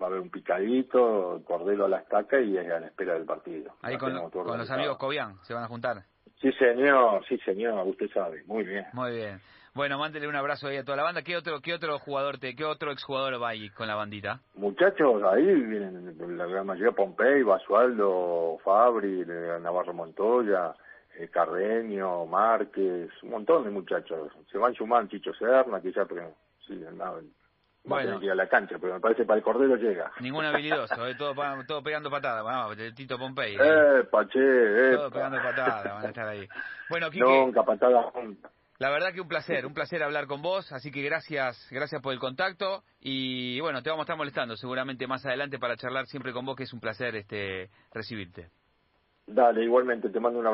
Va 0.00 0.06
a 0.06 0.08
haber 0.08 0.20
un 0.20 0.30
picadito, 0.30 1.42
cordero 1.44 1.84
a 1.84 1.88
la 1.88 1.98
estaca 1.98 2.40
y 2.40 2.58
a 2.58 2.80
la 2.80 2.86
espera 2.86 3.14
del 3.14 3.24
partido. 3.24 3.76
Ahí 3.82 3.96
con, 3.96 4.12
los 4.12 4.70
amigos 4.70 4.98
Cobian, 4.98 5.36
¿se 5.42 5.54
van 5.54 5.64
a 5.64 5.68
juntar? 5.68 6.02
Sí, 6.40 6.50
señor, 6.52 7.24
sí, 7.28 7.38
señor, 7.38 7.86
usted 7.86 8.08
sabe, 8.12 8.42
muy 8.46 8.64
bien. 8.64 8.86
Muy 8.92 9.12
bien. 9.12 9.40
Bueno, 9.74 9.96
mándele 9.98 10.28
un 10.28 10.36
abrazo 10.36 10.68
ahí 10.68 10.76
a 10.76 10.84
toda 10.84 10.98
la 10.98 11.02
banda. 11.04 11.22
¿Qué 11.22 11.34
otro, 11.34 11.60
qué 11.62 11.72
otro 11.72 11.98
jugador, 11.98 12.38
te, 12.38 12.54
qué 12.54 12.64
otro 12.64 12.92
exjugador 12.92 13.40
va 13.40 13.50
ahí 13.50 13.70
con 13.70 13.86
la 13.86 13.94
bandita? 13.94 14.40
Muchachos, 14.54 15.22
ahí 15.22 15.44
vienen 15.44 16.14
la 16.36 16.46
gran 16.46 16.66
mayoría, 16.66 16.92
Pompey, 16.92 17.42
Basualdo, 17.42 18.58
Fabri, 18.62 19.24
Navarro 19.24 19.94
Montoya, 19.94 20.74
eh, 21.18 21.28
Carreño, 21.28 22.26
Márquez, 22.26 23.10
un 23.22 23.30
montón 23.30 23.64
de 23.64 23.70
muchachos. 23.70 24.32
Se 24.50 24.58
van 24.58 24.74
sumando 24.74 25.10
Chicho 25.10 25.32
Serna, 25.34 25.80
que 25.80 25.92
ya, 25.92 26.04
pero 26.04 26.34
sí, 26.66 26.74
no, 26.94 27.20
bueno. 27.84 28.18
a 28.18 28.34
la 28.34 28.48
cancha, 28.48 28.76
pero 28.80 28.94
me 28.94 29.00
parece 29.00 29.24
para 29.24 29.38
el 29.38 29.44
Cordero 29.44 29.76
llega. 29.76 30.12
Ningún 30.20 30.44
habilidoso, 30.44 31.06
eh, 31.06 31.14
todo, 31.16 31.34
todo 31.66 31.82
pegando 31.82 32.10
patadas, 32.10 32.44
vamos, 32.44 32.76
Tito 32.94 33.18
Pompey. 33.18 33.56
Eh, 33.56 34.04
Pache, 34.10 34.38
eh. 34.38 34.96
Todo 34.96 35.10
pegando 35.10 35.38
patadas, 35.42 35.84
van 35.84 36.04
a 36.04 36.08
estar 36.08 36.28
ahí. 36.28 36.46
Bueno, 36.88 37.10
Quique, 37.10 37.24
Nunca 37.24 37.64
patada 37.64 38.12
La 38.78 38.90
verdad 38.90 39.12
que 39.12 39.20
un 39.20 39.28
placer, 39.28 39.66
un 39.66 39.74
placer 39.74 40.02
hablar 40.02 40.26
con 40.26 40.42
vos, 40.42 40.72
así 40.72 40.92
que 40.92 41.02
gracias, 41.02 41.68
gracias 41.72 42.00
por 42.00 42.12
el 42.12 42.20
contacto 42.20 42.84
y 43.00 43.60
bueno, 43.60 43.82
te 43.82 43.90
vamos 43.90 44.02
a 44.02 44.04
estar 44.04 44.16
molestando 44.16 44.56
seguramente 44.56 45.06
más 45.08 45.26
adelante 45.26 45.58
para 45.58 45.76
charlar 45.76 46.06
siempre 46.06 46.32
con 46.32 46.46
vos, 46.46 46.56
que 46.56 46.64
es 46.64 46.72
un 46.72 46.80
placer 46.80 47.16
este 47.16 47.68
recibirte. 47.92 48.48
Dale, 49.26 49.64
igualmente, 49.64 50.08
te 50.08 50.20
mando 50.20 50.38
un 50.38 50.46
abrazo. 50.46 50.50